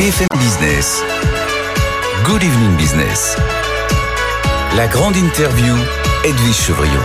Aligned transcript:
BFM 0.00 0.28
Business. 0.38 1.02
Good 2.24 2.42
evening 2.42 2.74
business. 2.78 3.36
La 4.74 4.86
grande 4.86 5.18
interview, 5.18 5.76
Edwige 6.24 6.54
Chevrillon. 6.54 7.04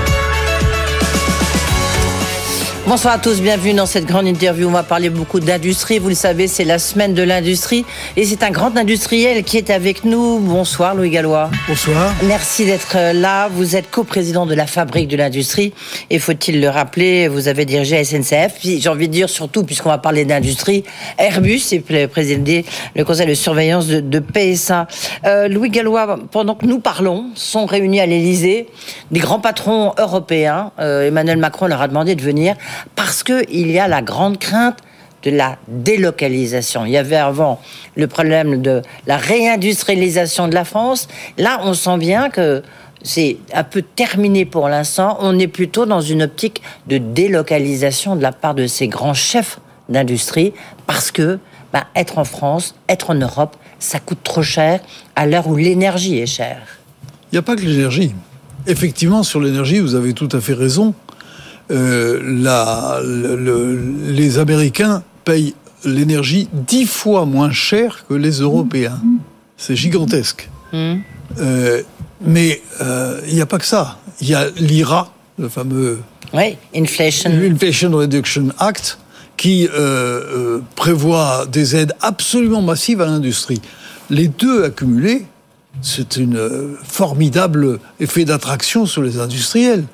Bonsoir 2.88 3.16
à 3.16 3.18
tous, 3.18 3.42
bienvenue 3.42 3.74
dans 3.74 3.88
cette 3.88 4.06
grande 4.06 4.28
interview. 4.28 4.68
On 4.68 4.72
va 4.72 4.84
parler 4.84 5.10
beaucoup 5.10 5.40
d'industrie. 5.40 5.98
Vous 5.98 6.10
le 6.10 6.14
savez, 6.14 6.48
c'est 6.48 6.64
la 6.64 6.78
semaine 6.78 7.16
de 7.16 7.24
l'industrie. 7.24 7.84
Et 8.16 8.26
c'est 8.26 8.44
un 8.44 8.52
grand 8.52 8.78
industriel 8.78 9.44
qui 9.44 9.58
est 9.58 9.72
avec 9.72 10.04
nous. 10.04 10.38
Bonsoir 10.38 10.94
Louis 10.94 11.10
Gallois. 11.10 11.50
Bonsoir. 11.68 12.14
Merci 12.26 12.64
d'être 12.66 12.96
là. 13.14 13.48
Vous 13.48 13.76
êtes 13.76 13.90
coprésident 13.90 14.46
de 14.46 14.54
la 14.54 14.68
Fabrique 14.68 15.08
de 15.08 15.18
l'industrie. 15.18 15.74
Et 16.12 16.20
faut-il 16.20 16.62
le 16.62 16.70
rappeler, 16.70 17.28
vous 17.28 17.48
avez 17.48 17.66
dirigé 17.66 18.04
SNCF. 18.04 18.60
Puis 18.60 18.80
j'ai 18.80 18.90
envie 18.90 19.08
de 19.08 19.14
dire 19.14 19.30
surtout, 19.30 19.64
puisqu'on 19.64 19.90
va 19.90 19.98
parler 19.98 20.24
d'industrie, 20.24 20.84
Airbus 21.18 21.62
et 21.72 21.80
présidé 22.08 22.66
le 22.96 23.04
conseil 23.04 23.26
de 23.26 23.34
surveillance 23.34 23.88
de, 23.88 24.20
PSA. 24.20 24.86
Euh, 25.26 25.48
Louis 25.48 25.72
Gallois, 25.72 26.20
pendant 26.30 26.54
que 26.54 26.68
nous 26.68 26.80
parlons, 26.80 27.32
sont 27.34 27.66
réunis 27.66 28.00
à 28.00 28.06
l'Elysée 28.06 28.68
des 29.10 29.20
grands 29.20 29.40
patrons 29.40 29.94
européens. 29.98 30.72
Euh, 30.80 31.08
Emmanuel 31.08 31.38
Macron 31.38 31.66
leur 31.66 31.82
a 31.82 31.88
demandé 31.88 32.14
de 32.14 32.22
venir 32.22 32.56
parce 32.96 33.24
qu'il 33.24 33.72
y 33.72 33.80
a 33.80 33.88
la 33.88 34.02
grande 34.02 34.40
crainte 34.40 34.78
de 35.24 35.32
la 35.32 35.58
délocalisation. 35.68 36.86
Il 36.86 36.92
y 36.92 36.98
avait 36.98 37.16
avant 37.16 37.60
le 37.96 38.08
problème 38.08 38.62
de 38.62 38.82
la 39.08 39.18
réindustrialisation 39.18 40.48
de 40.48 40.54
la 40.54 40.66
France. 40.66 41.08
Là, 41.38 41.60
on 41.64 41.74
sent 41.74 41.98
bien 41.98 42.30
que 42.30 42.62
c'est 43.04 43.38
un 43.54 43.64
peu 43.64 43.82
terminé 43.82 44.46
pour 44.46 44.70
l'instant. 44.70 45.18
On 45.22 45.38
est 45.40 45.48
plutôt 45.48 45.86
dans 45.86 46.02
une 46.02 46.24
optique 46.24 46.62
de 46.88 46.98
délocalisation 46.98 48.16
de 48.16 48.22
la 48.22 48.32
part 48.32 48.56
de 48.56 48.68
ces 48.68 48.88
grands 48.88 49.14
chefs 49.14 49.60
d'industrie 49.90 50.54
parce 50.88 51.12
que 51.12 51.40
bah, 51.74 51.88
être 51.96 52.18
en 52.18 52.24
France, 52.24 52.76
être 52.88 53.10
en 53.10 53.16
Europe, 53.16 53.58
ça 53.80 54.00
coûte 54.00 54.20
trop 54.24 54.44
cher 54.44 54.80
à 55.16 55.26
l'heure 55.26 55.48
où 55.48 55.56
l'énergie 55.56 56.20
est 56.20 56.26
chère. 56.26 56.62
Il 57.32 57.36
n'y 57.36 57.40
a 57.40 57.42
pas 57.42 57.56
que 57.56 57.62
l'énergie. 57.62 58.14
Effectivement, 58.68 59.24
sur 59.24 59.40
l'énergie, 59.40 59.80
vous 59.80 59.94
avez 59.94 60.14
tout 60.14 60.30
à 60.32 60.42
fait 60.42 60.54
raison. 60.54 60.94
Euh, 61.72 62.22
la, 62.24 63.02
les 63.04 64.38
Américains 64.38 65.04
payent 65.24 65.56
l'énergie 65.84 66.48
dix 66.54 66.86
fois 66.86 67.26
moins 67.26 67.52
cher 67.52 68.06
que 68.08 68.14
les 68.14 68.40
Européens. 68.40 69.00
C'est 69.58 69.76
gigantesque. 69.76 70.50
Hmm. 70.72 70.98
Euh, 71.40 71.82
mais 72.22 72.62
euh, 72.82 73.20
il 73.28 73.36
n'y 73.36 73.42
a 73.42 73.46
pas 73.46 73.58
que 73.58 73.66
ça. 73.66 73.98
Il 74.22 74.30
y 74.30 74.36
a 74.36 74.48
l'IRA, 74.58 75.12
le 75.40 75.50
fameux 75.50 76.00
oui, 76.34 76.58
Inflation. 76.76 77.32
Inflation 77.32 77.92
Reduction 77.92 78.48
Act, 78.60 79.00
qui 79.38 79.68
prévoit 80.76 81.46
des 81.46 81.76
aides 81.76 81.94
absolument 82.02 82.62
massives 82.62 83.02
à 83.02 83.06
l'industrie. 83.06 83.62
Les 84.10 84.28
deux 84.28 84.64
accumulés, 84.64 85.26
c'est 85.82 86.18
un 86.18 86.28
formidable 86.84 87.80
effet 88.00 88.26
d'attraction 88.26 88.86
sur 88.86 89.02
les 89.02 89.20
industriels 89.20 89.86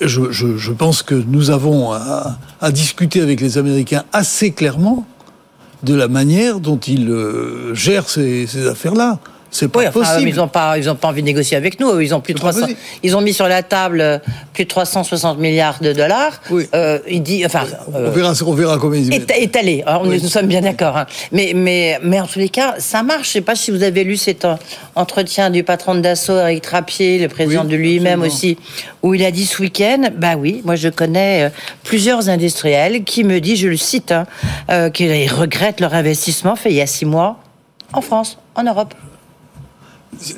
je, 0.00 0.72
pense 0.72 1.02
que 1.02 1.14
nous 1.14 1.50
avons 1.50 1.92
à, 1.92 2.38
discuter 2.70 3.20
avec 3.20 3.40
les 3.40 3.58
Américains 3.58 4.04
assez 4.12 4.52
clairement 4.52 5.06
de 5.82 5.94
la 5.94 6.08
manière 6.08 6.60
dont 6.60 6.78
ils 6.78 7.10
euh, 7.10 7.74
gèrent 7.74 8.08
ces 8.08 8.66
affaires-là. 8.66 9.18
C'est 9.56 9.68
pas 9.68 9.90
possible. 9.90 10.28
ils 10.28 10.36
n'ont 10.36 10.48
pas, 10.48 10.76
ils 10.76 10.90
ont 10.90 10.94
pas 10.94 11.08
envie 11.08 11.22
de 11.22 11.26
négocier 11.26 11.56
avec 11.56 11.80
nous. 11.80 11.98
Ils 12.00 12.14
ont 12.14 12.20
plus 12.20 12.34
de 12.34 12.38
300, 12.38 12.66
ils 13.02 13.16
ont 13.16 13.22
mis 13.22 13.32
sur 13.32 13.48
la 13.48 13.62
table 13.62 14.00
euh, 14.00 14.18
plus 14.52 14.64
de 14.64 14.68
360 14.68 15.38
milliards 15.38 15.78
de 15.80 15.92
dollars. 15.92 16.42
Oui. 16.50 16.68
Euh, 16.74 16.98
il 17.08 17.22
dit, 17.22 17.44
enfin, 17.46 17.64
on 17.92 18.10
verra, 18.10 18.32
on 18.44 18.52
verra 18.52 18.78
combien 18.78 19.00
ils 19.00 19.14
est, 19.14 19.30
étalé. 19.38 19.82
Alors, 19.86 20.04
Nous 20.04 20.18
sommes 20.18 20.46
bien 20.46 20.60
d'accord. 20.60 20.96
Hein. 20.98 21.06
Mais, 21.32 21.52
mais, 21.54 21.98
mais 22.02 22.20
en 22.20 22.26
tous 22.26 22.38
les 22.38 22.50
cas, 22.50 22.74
ça 22.78 23.02
marche. 23.02 23.28
Je 23.28 23.32
sais 23.32 23.40
pas 23.40 23.54
si 23.54 23.70
vous 23.70 23.82
avez 23.82 24.04
lu 24.04 24.16
cet 24.16 24.46
entretien 24.94 25.48
du 25.48 25.64
patron 25.64 25.94
de 25.94 26.00
Dassault, 26.00 26.38
Eric 26.38 26.62
Trappier, 26.62 27.18
le 27.18 27.28
président 27.28 27.64
de 27.64 27.74
lui-même 27.74 28.22
aussi, 28.22 28.58
où 29.02 29.14
il 29.14 29.24
a 29.24 29.30
dit 29.30 29.46
ce 29.46 29.62
week-end, 29.62 30.10
bah 30.16 30.34
oui, 30.36 30.60
moi 30.64 30.76
je 30.76 30.88
connais 30.88 31.44
euh, 31.44 31.48
plusieurs 31.82 32.28
industriels 32.28 33.04
qui 33.04 33.24
me 33.24 33.40
disent, 33.40 33.60
je 33.60 33.68
le 33.68 33.76
cite, 33.76 34.12
hein, 34.12 34.90
qu'ils 34.90 35.32
regrettent 35.32 35.80
leur 35.80 35.94
investissement 35.94 36.56
fait 36.56 36.70
il 36.70 36.76
y 36.76 36.80
a 36.80 36.86
six 36.86 37.04
mois 37.04 37.38
en 37.92 38.00
France, 38.00 38.38
en 38.54 38.64
Europe 38.64 38.94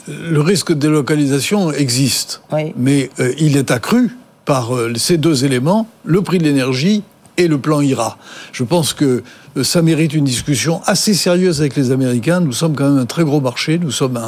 le 0.08 0.40
risque 0.40 0.72
de 0.72 0.78
délocalisation 0.78 1.72
existe, 1.72 2.42
mais 2.76 3.10
euh, 3.20 3.32
il 3.38 3.56
est 3.56 3.70
accru 3.70 4.16
par 4.44 4.74
euh, 4.74 4.92
ces 4.96 5.18
deux 5.18 5.44
éléments, 5.44 5.88
le 6.04 6.22
prix 6.22 6.38
de 6.38 6.44
l'énergie 6.44 7.02
et 7.36 7.48
le 7.48 7.58
plan 7.58 7.80
IRA. 7.80 8.18
Je 8.52 8.64
pense 8.64 8.92
que 8.92 9.22
euh, 9.56 9.64
ça 9.64 9.82
mérite 9.82 10.14
une 10.14 10.24
discussion 10.24 10.80
assez 10.86 11.14
sérieuse 11.14 11.60
avec 11.60 11.76
les 11.76 11.90
Américains. 11.90 12.40
Nous 12.40 12.52
sommes 12.52 12.74
quand 12.74 12.90
même 12.90 12.98
un 12.98 13.06
très 13.06 13.24
gros 13.24 13.40
marché, 13.40 13.78
nous 13.78 13.90
sommes 13.90 14.18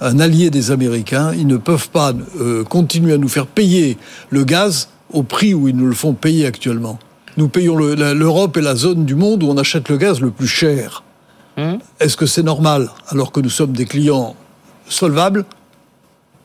un, 0.00 0.20
allié 0.20 0.50
des 0.50 0.70
Américains. 0.70 1.32
Ils 1.34 1.46
ne 1.46 1.56
peuvent 1.56 1.88
pas 1.88 2.12
continuer 2.68 3.14
à 3.14 3.18
nous 3.18 3.28
faire 3.28 3.46
payer 3.46 3.98
le 4.30 4.44
gaz 4.44 4.88
au 5.12 5.22
prix 5.22 5.54
où 5.54 5.68
ils 5.68 5.76
nous 5.76 5.86
le 5.86 5.94
font 5.94 6.14
payer 6.14 6.46
actuellement. 6.46 6.98
Nous 7.36 7.48
payons 7.48 7.76
l'Europe 7.76 8.56
et 8.58 8.60
la 8.60 8.76
zone 8.76 9.06
du 9.06 9.14
monde 9.14 9.42
où 9.42 9.48
on 9.48 9.56
achète 9.56 9.88
le 9.88 9.96
gaz 9.96 10.20
le 10.20 10.30
plus 10.30 10.46
cher. 10.46 11.02
Hum. 11.56 11.78
Est-ce 12.00 12.16
que 12.16 12.26
c'est 12.26 12.42
normal, 12.42 12.90
alors 13.08 13.32
que 13.32 13.40
nous 13.40 13.50
sommes 13.50 13.72
des 13.72 13.84
clients 13.84 14.36
solvable 14.88 15.44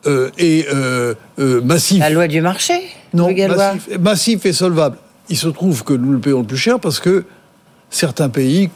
euh, 0.05 0.29
et 0.37 0.65
euh, 0.73 1.15
euh, 1.39 1.61
massif. 1.61 1.99
La 1.99 2.09
loi 2.09 2.27
du 2.27 2.41
marché 2.41 2.73
Non, 3.13 3.29
massif, 3.99 4.45
et 4.45 4.53
solvable. 4.53 4.97
Il 5.29 5.37
se 5.37 5.47
trouve 5.47 5.83
que 5.83 5.93
nous 5.93 6.13
le 6.13 6.19
payons 6.19 6.41
le 6.41 6.45
plus 6.45 6.57
cher 6.57 6.79
parce 6.79 6.99
que 6.99 7.25
certains 7.89 8.29
pays, 8.29 8.69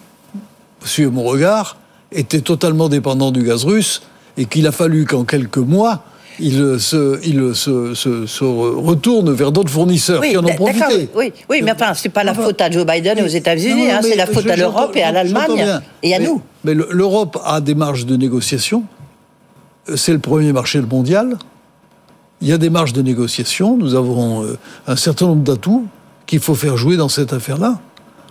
suivez 0.84 1.10
mon 1.10 1.24
regard, 1.24 1.78
étaient 2.12 2.42
totalement 2.42 2.90
dépendants 2.90 3.32
du 3.32 3.44
gaz 3.44 3.64
russe 3.64 4.02
et 4.38 4.46
qu'il 4.46 4.68
a 4.68 4.72
fallu 4.72 5.06
qu'en 5.06 5.24
quelques 5.24 5.58
mois, 5.58 6.04
ils 6.40 6.80
se, 6.80 7.20
il 7.26 7.56
se, 7.56 7.94
se, 7.94 8.44
retournent 8.44 9.32
vers 9.32 9.52
d'autres 9.52 9.70
fournisseurs 9.70 10.22
qui 10.22 10.36
en 10.36 10.44
ont 10.44 10.56
profité. 10.56 11.10
Oui, 11.16 11.32
oui, 11.50 11.62
mais 11.64 11.72
enfin, 11.72 11.94
c'est 11.94 12.10
pas 12.10 12.24
la 12.24 12.34
faute 12.34 12.60
à 12.60 12.70
Joe 12.70 12.86
Biden 12.86 13.20
et 13.20 13.22
aux 13.22 13.28
États-Unis, 13.28 13.92
hein, 13.92 14.00
c'est 14.02 14.16
la 14.16 14.26
faute 14.26 14.48
à 14.50 14.56
l'Europe 14.56 14.96
et 14.96 15.04
à 15.04 15.12
l'Allemagne 15.12 15.80
et 16.04 16.16
à 16.16 16.20
nous. 16.20 16.42
Mais 16.64 16.74
l'Europe 16.74 17.40
a 17.46 17.62
des 17.62 17.76
marges 17.76 18.06
de 18.06 18.18
négociation 18.18 18.84
c'est 19.96 20.14
le 20.14 20.20
premier 20.20 20.54
marché 20.54 20.82
mondial. 20.82 21.38
Il 22.42 22.48
y 22.48 22.54
a 22.54 22.58
des 22.58 22.70
marges 22.70 22.94
de 22.94 23.02
négociation. 23.02 23.78
Nous 23.78 23.96
avons 23.96 24.44
euh, 24.44 24.58
un 24.88 24.96
certain 24.96 25.28
nombre 25.28 25.44
d'atouts 25.44 25.86
qu'il 26.26 26.40
faut 26.40 26.56
faire 26.56 26.78
jouer 26.78 26.98
dans 26.98 27.10
cette 27.10 27.34
affaire-là. 27.34 27.80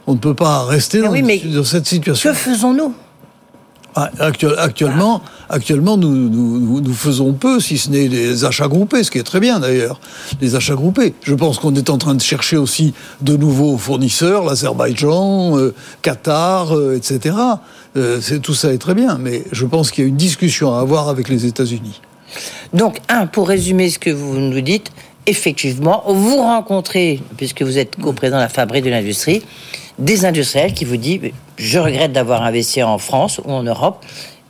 On 0.07 0.15
ne 0.15 0.19
peut 0.19 0.35
pas 0.35 0.65
rester 0.65 1.01
dans, 1.01 1.65
cette 1.65 1.87
situation. 1.87 2.31
Que 2.31 2.37
faisons-nous? 2.37 2.95
Ah, 3.97 4.09
actuellement, 5.49 5.97
nous, 5.97 6.95
faisons 6.95 7.33
peu, 7.33 7.59
si 7.59 7.77
ce 7.77 7.91
n'est 7.91 8.07
les 8.07 8.45
achats 8.45 8.69
groupés, 8.69 9.03
ce 9.03 9.11
qui 9.11 9.19
est 9.19 9.25
très 9.25 9.41
bien 9.41 9.59
d'ailleurs, 9.59 10.01
les 10.41 10.55
achats 10.55 10.77
groupés. 10.77 11.15
Je 11.23 11.35
pense 11.35 11.59
qu'on 11.59 11.75
est 11.75 11.91
en 11.91 11.99
train 11.99 12.15
de 12.15 12.23
chercher 12.23 12.57
aussi 12.57 12.95
de 13.21 13.37
nouveaux 13.37 13.77
fournisseurs, 13.77 14.45
l'Azerbaïdjan, 14.45 15.59
euh, 15.59 15.75
Qatar, 16.03 16.77
euh, 16.77 16.97
etc. 16.97 17.35
Euh, 17.97 18.21
tout 18.43 18.55
ça 18.55 18.73
est 18.73 18.79
très 18.79 18.95
bien, 18.95 19.19
mais 19.19 19.45
je 19.53 19.67
pense 19.67 19.91
qu'il 19.91 20.05
y 20.05 20.07
a 20.07 20.09
une 20.09 20.17
discussion 20.17 20.75
à 20.75 20.81
avoir 20.81 21.09
avec 21.09 21.29
les 21.29 21.47
États-Unis. 21.47 22.01
Donc, 22.73 22.99
un, 23.09 23.27
pour 23.27 23.49
résumer 23.49 23.91
ce 23.91 23.99
que 23.99 24.11
vous 24.11 24.39
nous 24.39 24.61
dites, 24.61 24.93
effectivement, 25.27 26.05
vous 26.07 26.37
rencontrez, 26.37 27.21
puisque 27.37 27.63
vous 27.63 27.79
êtes 27.79 27.97
co-président 27.97 28.39
de 28.39 28.43
la 28.43 28.49
Fabrique 28.49 28.85
de 28.85 28.91
l'industrie, 28.91 29.43
des 29.99 30.25
industriels 30.25 30.73
qui 30.73 30.85
vous 30.85 30.97
disent 30.97 31.21
Je 31.57 31.79
regrette 31.79 32.13
d'avoir 32.13 32.43
investi 32.43 32.83
en 32.83 32.99
France 32.99 33.41
ou 33.45 33.51
en 33.51 33.63
Europe. 33.63 34.05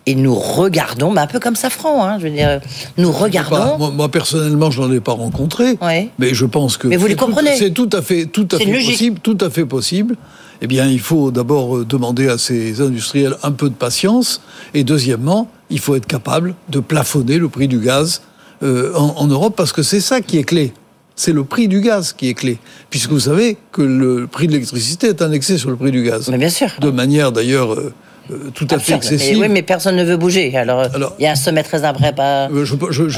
Et 0.07 0.15
nous 0.15 0.35
regardons, 0.35 1.15
un 1.15 1.27
peu 1.27 1.39
comme 1.39 1.57
Safran, 1.57 2.03
hein, 2.05 2.19
je 2.19 2.25
veux 2.25 2.31
dire, 2.31 2.61
nous 2.97 3.13
regardons. 3.13 3.93
moi, 3.93 4.09
personnellement, 4.11 4.71
je 4.71 4.81
n'en 4.81 4.91
ai 4.91 4.99
pas 4.99 5.13
rencontré, 5.13 5.79
mais 6.19 6.33
je 6.33 6.47
pense 6.47 6.79
que. 6.79 6.89
Mais 6.89 6.97
vous 6.97 7.07
les 7.07 7.17
comprenez 7.17 7.55
C'est 7.57 7.71
tout 7.71 7.91
à 7.93 8.01
fait, 8.01 8.25
tout 8.27 8.49
à 8.51 8.59
fait 8.59 8.73
possible, 8.73 9.21
tout 9.21 9.39
à 9.41 9.51
fait 9.51 9.67
possible 9.67 10.17
eh 10.63 10.67
bien, 10.67 10.87
il 10.87 11.01
faut 11.01 11.31
d'abord 11.31 11.79
euh, 11.79 11.85
demander 11.85 12.29
à 12.29 12.39
ces 12.39 12.81
industriels 12.81 13.37
un 13.43 13.53
peu 13.53 13.69
de 13.69 13.75
patience. 13.75 14.43
Et 14.75 14.85
deuxièmement, 14.85 15.51
il 15.71 15.79
faut 15.79 15.95
être 15.95 16.07
capable 16.07 16.55
de 16.69 16.81
plafonner 16.81 17.39
le 17.39 17.49
prix 17.49 17.69
du 17.69 17.79
gaz 17.79 18.23
euh, 18.63 18.93
en, 18.95 19.27
Europe, 19.27 19.55
parce 19.57 19.73
que 19.73 19.83
c'est 19.83 20.01
ça 20.01 20.21
qui 20.21 20.39
est 20.39 20.45
clé. 20.45 20.75
C'est 21.17 21.33
le 21.33 21.45
prix 21.45 21.69
du 21.69 21.81
gaz 21.81 22.13
qui 22.13 22.29
est 22.29 22.35
clé. 22.35 22.59
Puisque 22.91 23.11
vous 23.11 23.21
savez 23.21 23.57
que 23.73 23.83
le 23.83 24.27
prix 24.27 24.47
de 24.47 24.53
l'électricité 24.53 25.09
est 25.09 25.23
indexé 25.23 25.59
sur 25.59 25.71
le 25.71 25.77
prix 25.77 25.91
du 25.91 26.03
gaz. 26.03 26.29
Mais 26.31 26.39
bien 26.39 26.51
sûr. 26.51 26.71
De 26.81 26.91
manière 26.91 27.33
d'ailleurs 27.33 27.77
euh, 28.31 28.51
tout 28.55 28.67
à 28.71 28.79
fait 28.79 28.95
excessif. 28.95 29.39
oui, 29.39 29.49
mais 29.49 29.63
personne 29.63 29.97
ne 29.97 30.05
veut 30.05 30.17
bouger. 30.17 30.57
Alors, 30.57 30.87
il 31.19 31.23
y 31.23 31.27
a 31.27 31.33
un 31.33 31.37
sommet 31.37 31.63
très 31.63 31.81
pas, 32.13 32.49
euh, 32.51 32.65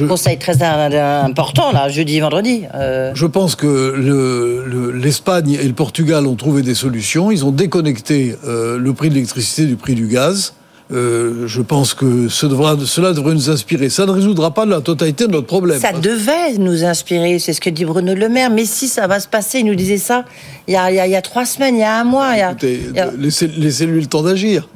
un 0.01 0.07
conseil 0.07 0.39
très 0.39 0.63
important 0.63 1.73
là, 1.73 1.89
jeudi, 1.89 2.21
vendredi. 2.21 2.63
Euh. 2.75 3.13
Je 3.15 3.27
pense 3.27 3.57
que 3.57 4.93
l'Espagne 4.95 5.59
et 5.61 5.67
le 5.67 5.75
Portugal 5.75 6.27
ont 6.27 6.37
trouvé 6.37 6.63
des 6.63 6.75
solutions. 6.75 7.31
Ils 7.31 7.45
ont 7.45 7.53
déconnecté 7.53 8.37
le 8.47 8.93
prix 8.93 9.09
de 9.09 9.15
l'électricité 9.15 9.67
du 9.67 9.77
prix 9.77 9.95
du 9.95 10.07
gaz. 10.07 10.55
Je 10.93 11.63
pense 11.63 11.95
que 11.95 12.29
ce 12.29 12.47
devra, 12.47 12.77
cela 12.85 13.13
devrait 13.13 13.35
nous 13.35 13.51
inspirer. 13.51 13.89
Ça 13.89 14.07
ne 14.07 14.11
résoudra 14.11 14.53
pas 14.53 14.67
la 14.67 14.81
totalité 14.81 15.27
de 15.27 15.33
notre 15.33 15.47
problème. 15.47 15.81
Ça 15.81 15.93
devait 15.93 16.59
nous 16.59 16.85
inspirer, 16.85 17.39
c'est 17.39 17.53
ce 17.53 17.61
que 17.61 17.71
dit 17.71 17.85
Bruno 17.85 18.15
Le 18.15 18.29
Maire. 18.29 18.51
Mais 18.51 18.65
si 18.65 18.89
ça 18.89 19.07
va 19.07 19.21
se 19.21 19.29
passer, 19.29 19.61
il 19.61 19.67
nous 19.67 19.75
disait 19.75 19.99
ça 19.99 20.25
il 20.69 20.75
y 20.75 20.77
a, 20.77 20.91
il 21.07 21.11
y 21.11 21.17
a, 21.17 21.23
trois 21.23 21.45
semaines, 21.45 21.77
il 21.77 21.81
y 21.81 21.85
a 21.85 22.01
un 22.01 22.05
mois. 22.05 22.37
Écoutez, 22.37 22.81
Laissez-lui 23.19 24.01
le 24.01 24.07
temps 24.07 24.23
d'agir. 24.23 24.69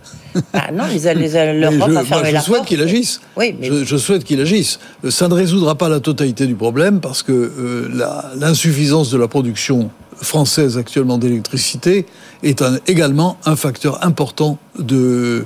Ah 0.52 0.70
non, 0.72 0.84
l'Europe 0.84 1.96
a 1.96 2.04
fermé 2.04 2.32
je 2.34 2.40
souhaite 2.40 2.64
qu'il 2.64 2.82
agisse. 2.82 3.20
Oui, 3.36 3.54
mais... 3.58 3.70
je, 3.84 3.96
souhaite 3.96 4.24
qu'il 4.24 4.40
agisse. 4.40 4.78
Ça 5.08 5.28
ne 5.28 5.34
résoudra 5.34 5.76
pas 5.76 5.88
la 5.88 6.00
totalité 6.00 6.46
du 6.46 6.54
problème 6.54 7.00
parce 7.00 7.22
que 7.22 7.32
euh, 7.32 7.88
l'insuffisance 8.36 9.10
de 9.10 9.16
la 9.16 9.28
production 9.28 9.90
française 10.20 10.78
actuellement 10.78 11.18
d'électricité 11.18 12.06
est 12.42 12.62
également 12.86 13.38
un 13.44 13.56
facteur 13.56 14.04
important 14.04 14.58
de, 14.78 15.44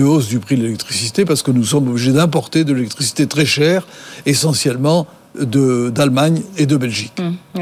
hausse 0.00 0.28
du 0.28 0.38
prix 0.38 0.56
de 0.56 0.62
l'électricité 0.62 1.24
parce 1.24 1.42
que 1.42 1.50
nous 1.50 1.64
sommes 1.64 1.88
obligés 1.88 2.12
d'importer 2.12 2.64
de 2.64 2.72
l'électricité 2.72 3.26
très 3.26 3.46
chère, 3.46 3.86
essentiellement 4.26 5.06
d'Allemagne 5.36 6.42
et 6.56 6.66
de 6.66 6.76
Belgique. 6.76 7.20
Mmh, 7.20 7.60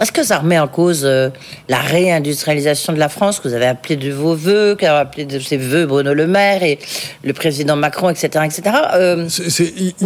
est-ce 0.00 0.12
que 0.12 0.22
ça 0.22 0.38
remet 0.38 0.58
en 0.58 0.68
cause 0.68 1.02
euh, 1.04 1.30
la 1.68 1.78
réindustrialisation 1.78 2.92
de 2.92 2.98
la 2.98 3.08
France 3.08 3.40
que 3.40 3.48
vous 3.48 3.54
avez 3.54 3.66
appelé 3.66 3.96
de 3.96 4.12
vos 4.12 4.34
voeux, 4.34 4.76
qu'a 4.76 4.98
appelé 4.98 5.24
de 5.24 5.38
ses 5.38 5.56
voeux 5.56 5.86
Bruno 5.86 6.14
Le 6.14 6.26
Maire 6.26 6.62
et 6.62 6.78
le 7.24 7.32
président 7.32 7.76
Macron, 7.76 8.10
etc., 8.10 8.44
etc. 8.44 8.76
Euh, 8.94 9.28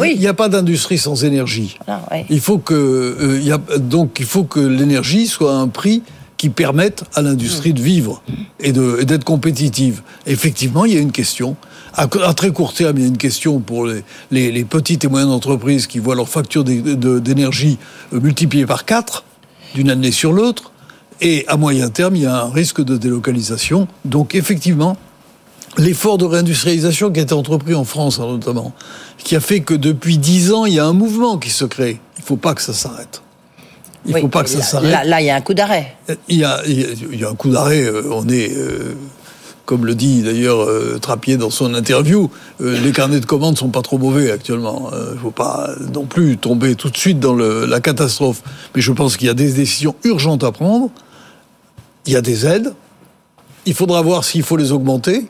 il 0.04 0.18
n'y 0.18 0.26
a 0.26 0.34
pas 0.34 0.48
d'industrie 0.48 0.98
sans 0.98 1.24
énergie. 1.24 1.78
Ah, 1.86 2.00
il 2.30 2.40
faut 2.40 2.58
que 2.58 2.74
euh, 2.74 3.78
donc 3.78 4.16
il 4.18 4.26
faut 4.26 4.44
que 4.44 4.60
l'énergie 4.60 5.26
soit 5.26 5.52
à 5.52 5.56
un 5.56 5.68
prix 5.68 6.02
qui 6.38 6.48
permette 6.48 7.04
à 7.14 7.22
l'industrie 7.22 7.72
de 7.72 7.80
vivre 7.80 8.20
et 8.58 8.72
d'être 8.72 9.22
compétitive. 9.22 10.02
Effectivement, 10.26 10.84
il 10.84 10.94
y 10.94 10.96
a 10.96 11.00
une 11.00 11.12
question. 11.12 11.54
À, 11.94 12.08
très 12.08 12.50
court 12.50 12.74
terme, 12.74 12.96
il 12.96 13.02
y 13.02 13.04
a 13.04 13.08
une 13.08 13.16
question 13.16 13.60
pour 13.60 13.86
les, 13.86 14.64
petites 14.64 15.04
et 15.04 15.08
moyennes 15.08 15.30
entreprises 15.30 15.86
qui 15.86 16.00
voient 16.00 16.16
leur 16.16 16.28
facture 16.28 16.64
d'énergie 16.64 17.78
multipliée 18.10 18.66
par 18.66 18.84
4 18.84 19.22
d'une 19.74 19.90
année 19.90 20.12
sur 20.12 20.32
l'autre. 20.32 20.72
Et 21.20 21.44
à 21.48 21.56
moyen 21.56 21.88
terme, 21.88 22.16
il 22.16 22.22
y 22.22 22.26
a 22.26 22.42
un 22.42 22.50
risque 22.50 22.82
de 22.82 22.96
délocalisation. 22.96 23.86
Donc 24.04 24.34
effectivement, 24.34 24.96
l'effort 25.78 26.18
de 26.18 26.24
réindustrialisation 26.24 27.12
qui 27.12 27.20
a 27.20 27.22
été 27.22 27.34
entrepris 27.34 27.74
en 27.74 27.84
France 27.84 28.18
hein, 28.18 28.26
notamment, 28.26 28.72
qui 29.18 29.36
a 29.36 29.40
fait 29.40 29.60
que 29.60 29.74
depuis 29.74 30.18
dix 30.18 30.52
ans, 30.52 30.66
il 30.66 30.74
y 30.74 30.80
a 30.80 30.84
un 30.84 30.92
mouvement 30.92 31.38
qui 31.38 31.50
se 31.50 31.64
crée. 31.64 32.00
Il 32.18 32.22
ne 32.22 32.26
faut 32.26 32.36
pas 32.36 32.54
que 32.54 32.62
ça 32.62 32.72
s'arrête. 32.72 33.22
Il 34.04 34.14
ne 34.14 34.20
faut 34.20 34.28
pas 34.28 34.42
que 34.42 34.50
ça 34.50 34.62
s'arrête. 34.62 34.90
Là, 35.04 35.20
il 35.20 35.26
y 35.26 35.30
a 35.30 35.36
un 35.36 35.40
coup 35.40 35.54
d'arrêt. 35.54 35.96
Il 36.28 36.38
y 36.38 36.44
a, 36.44 36.60
il 36.66 37.20
y 37.20 37.24
a 37.24 37.28
un 37.28 37.34
coup 37.36 37.50
d'arrêt. 37.50 37.84
Euh, 37.84 38.02
on 38.10 38.28
est 38.28 38.52
euh, 38.56 38.96
comme 39.66 39.86
le 39.86 39.94
dit 39.94 40.22
d'ailleurs 40.22 40.60
euh, 40.60 40.98
Trappier 41.00 41.36
dans 41.36 41.50
son 41.50 41.74
interview, 41.74 42.30
euh, 42.60 42.78
les 42.80 42.92
carnets 42.92 43.20
de 43.20 43.26
commandes 43.26 43.56
sont 43.56 43.68
pas 43.68 43.82
trop 43.82 43.98
mauvais 43.98 44.30
actuellement. 44.30 44.90
Il 44.92 44.98
euh, 44.98 45.12
ne 45.14 45.18
faut 45.18 45.30
pas 45.30 45.70
non 45.92 46.04
plus 46.04 46.36
tomber 46.36 46.74
tout 46.74 46.90
de 46.90 46.96
suite 46.96 47.20
dans 47.20 47.34
la 47.34 47.80
catastrophe. 47.80 48.42
Mais 48.74 48.80
je 48.80 48.92
pense 48.92 49.16
qu'il 49.16 49.28
y 49.28 49.30
a 49.30 49.34
des 49.34 49.52
décisions 49.52 49.94
urgentes 50.04 50.44
à 50.44 50.52
prendre. 50.52 50.90
Il 52.06 52.12
y 52.12 52.16
a 52.16 52.22
des 52.22 52.46
aides. 52.46 52.74
Il 53.66 53.74
faudra 53.74 54.02
voir 54.02 54.24
s'il 54.24 54.42
faut 54.42 54.56
les 54.56 54.72
augmenter 54.72 55.28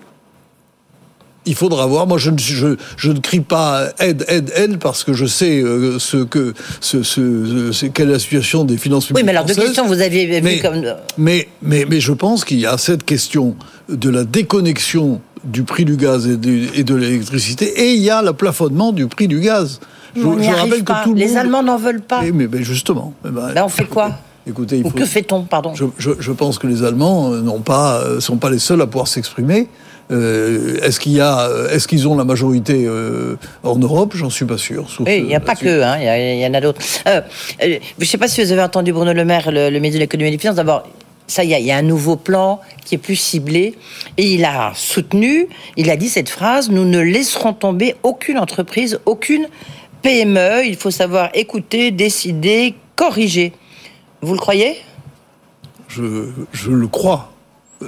il 1.47 1.55
faudra 1.55 1.87
voir. 1.87 2.07
Moi, 2.07 2.19
je 2.19 2.31
ne, 2.31 2.39
je, 2.39 2.77
je 2.97 3.11
ne 3.11 3.19
crie 3.19 3.41
pas 3.41 3.89
aide, 3.99 4.25
aide, 4.29 4.53
aide, 4.55 4.79
parce 4.79 5.05
que 5.05 5.13
je 5.13 5.27
sais 5.27 5.61
euh, 5.61 5.99
ce 5.99 6.19
que, 6.19 6.55
ce, 6.81 7.03
ce, 7.03 7.87
quelle 7.87 8.11
est 8.11 8.13
la 8.13 8.19
situation 8.19 8.65
des 8.65 8.77
finances 8.77 9.07
publiques. 9.07 9.23
Oui, 9.23 9.27
mais 9.27 9.37
alors, 9.37 9.45
deux 9.45 9.55
questions, 9.55 9.87
vous 9.87 10.01
aviez 10.01 10.41
vu 10.41 10.61
comme. 10.61 10.83
Mais, 11.19 11.49
mais, 11.63 11.87
mais 11.89 12.01
je 12.01 12.13
pense 12.13 12.45
qu'il 12.45 12.61
y 12.61 12.67
a 12.67 12.79
cette 12.79 13.05
question 13.05 13.57
de 13.89 14.11
la 14.11 14.25
déconnexion 14.25 15.21
du 15.45 15.65
prix 15.65 15.85
du 15.85 15.97
gaz 15.97 16.29
et 16.29 16.37
de, 16.37 16.79
et 16.79 16.85
de 16.85 16.95
l'électricité, 16.95 17.67
et 17.67 17.95
il 17.95 18.01
y 18.01 18.11
a 18.11 18.23
le 18.23 18.33
plafonnement 18.33 18.93
du 18.93 19.09
prix 19.09 19.27
du 19.27 19.41
gaz. 19.41 19.81
Je, 20.15 20.21
je 20.21 20.51
rappelle 20.51 20.85
que 20.85 21.05
tout 21.05 21.15
le 21.15 21.21
Les 21.21 21.37
Allemands 21.37 21.63
n'en 21.63 21.79
veulent 21.79 22.03
pas. 22.03 22.23
mais, 22.23 22.47
mais, 22.47 22.63
justement. 22.63 23.15
Eh 23.27 23.31
ben, 23.31 23.53
Là, 23.53 23.65
on 23.65 23.69
fait 23.69 23.87
quoi 23.87 24.13
Écoutez, 24.47 24.79
il 24.79 24.87
Ou 24.87 24.91
que 24.91 25.05
fait-on, 25.05 25.45
pardon 25.45 25.73
je, 25.75 25.85
je, 25.99 26.33
pense 26.33 26.59
que 26.59 26.67
les 26.67 26.83
Allemands 26.83 27.31
n'ont 27.31 27.61
pas, 27.61 28.03
sont 28.19 28.39
pas 28.39 28.51
les 28.51 28.59
seuls 28.59 28.81
à 28.81 28.87
pouvoir 28.87 29.07
s'exprimer. 29.07 29.69
Euh, 30.11 30.79
est-ce 30.83 31.01
qu'il 31.01 31.13
y 31.13 31.21
a, 31.21 31.49
est-ce 31.71 31.89
qu'ils 31.89 32.09
ont 32.09 32.17
la 32.17 32.25
majorité 32.25 32.85
euh, 32.87 33.37
en 33.63 33.77
Europe? 33.77 34.13
J'en 34.15 34.31
suis 34.31 34.45
pas 34.45 34.59
sûr. 34.59 34.87
il 35.07 35.25
n'y 35.25 35.35
a 35.35 35.41
pas 35.41 35.55
que, 35.55 35.83
hein, 35.83 35.99
il 35.99 36.41
y, 36.41 36.47
en 36.47 36.55
a 36.55 36.61
d'autres. 36.61 36.81
Euh, 37.07 37.21
je 37.61 37.79
ne 37.99 38.05
sais 38.05 38.19
pas 38.19 38.29
si 38.29 38.43
vous 38.43 38.53
avez 38.53 38.63
entendu 38.63 38.93
Bruno 38.93 39.13
Le 39.13 39.25
Maire, 39.25 39.51
le, 39.51 39.71
ministre 39.71 39.95
de 39.95 40.01
l'économie 40.01 40.29
et 40.29 40.33
des 40.33 40.39
finances. 40.39 40.57
D'abord, 40.57 40.89
ça 41.27 41.45
y 41.45 41.53
est, 41.53 41.61
il 41.61 41.67
y 41.67 41.71
a 41.71 41.77
un 41.77 41.83
nouveau 41.83 42.17
plan 42.17 42.61
qui 42.85 42.97
est 42.97 42.99
plus 42.99 43.17
ciblé 43.17 43.75
et 44.19 44.35
il 44.35 44.45
a 44.45 44.73
soutenu, 44.75 45.49
il 45.77 45.89
a 45.91 45.97
dit 45.97 46.09
cette 46.09 46.29
phrase 46.29 46.69
nous 46.71 46.85
ne 46.85 47.01
laisserons 47.01 47.55
tomber 47.55 47.95
aucune 48.03 48.39
entreprise, 48.39 49.01
aucune 49.07 49.47
PME. 50.03 50.67
Il 50.67 50.77
faut 50.77 50.91
savoir 50.91 51.31
écouter, 51.33 51.91
décider, 51.91 52.75
corriger. 52.97 53.53
Vous 54.21 54.35
le 54.35 54.41
croyez? 54.41 54.77
Je, 55.89 56.27
je 56.53 56.71
le 56.71 56.87
crois 56.87 57.32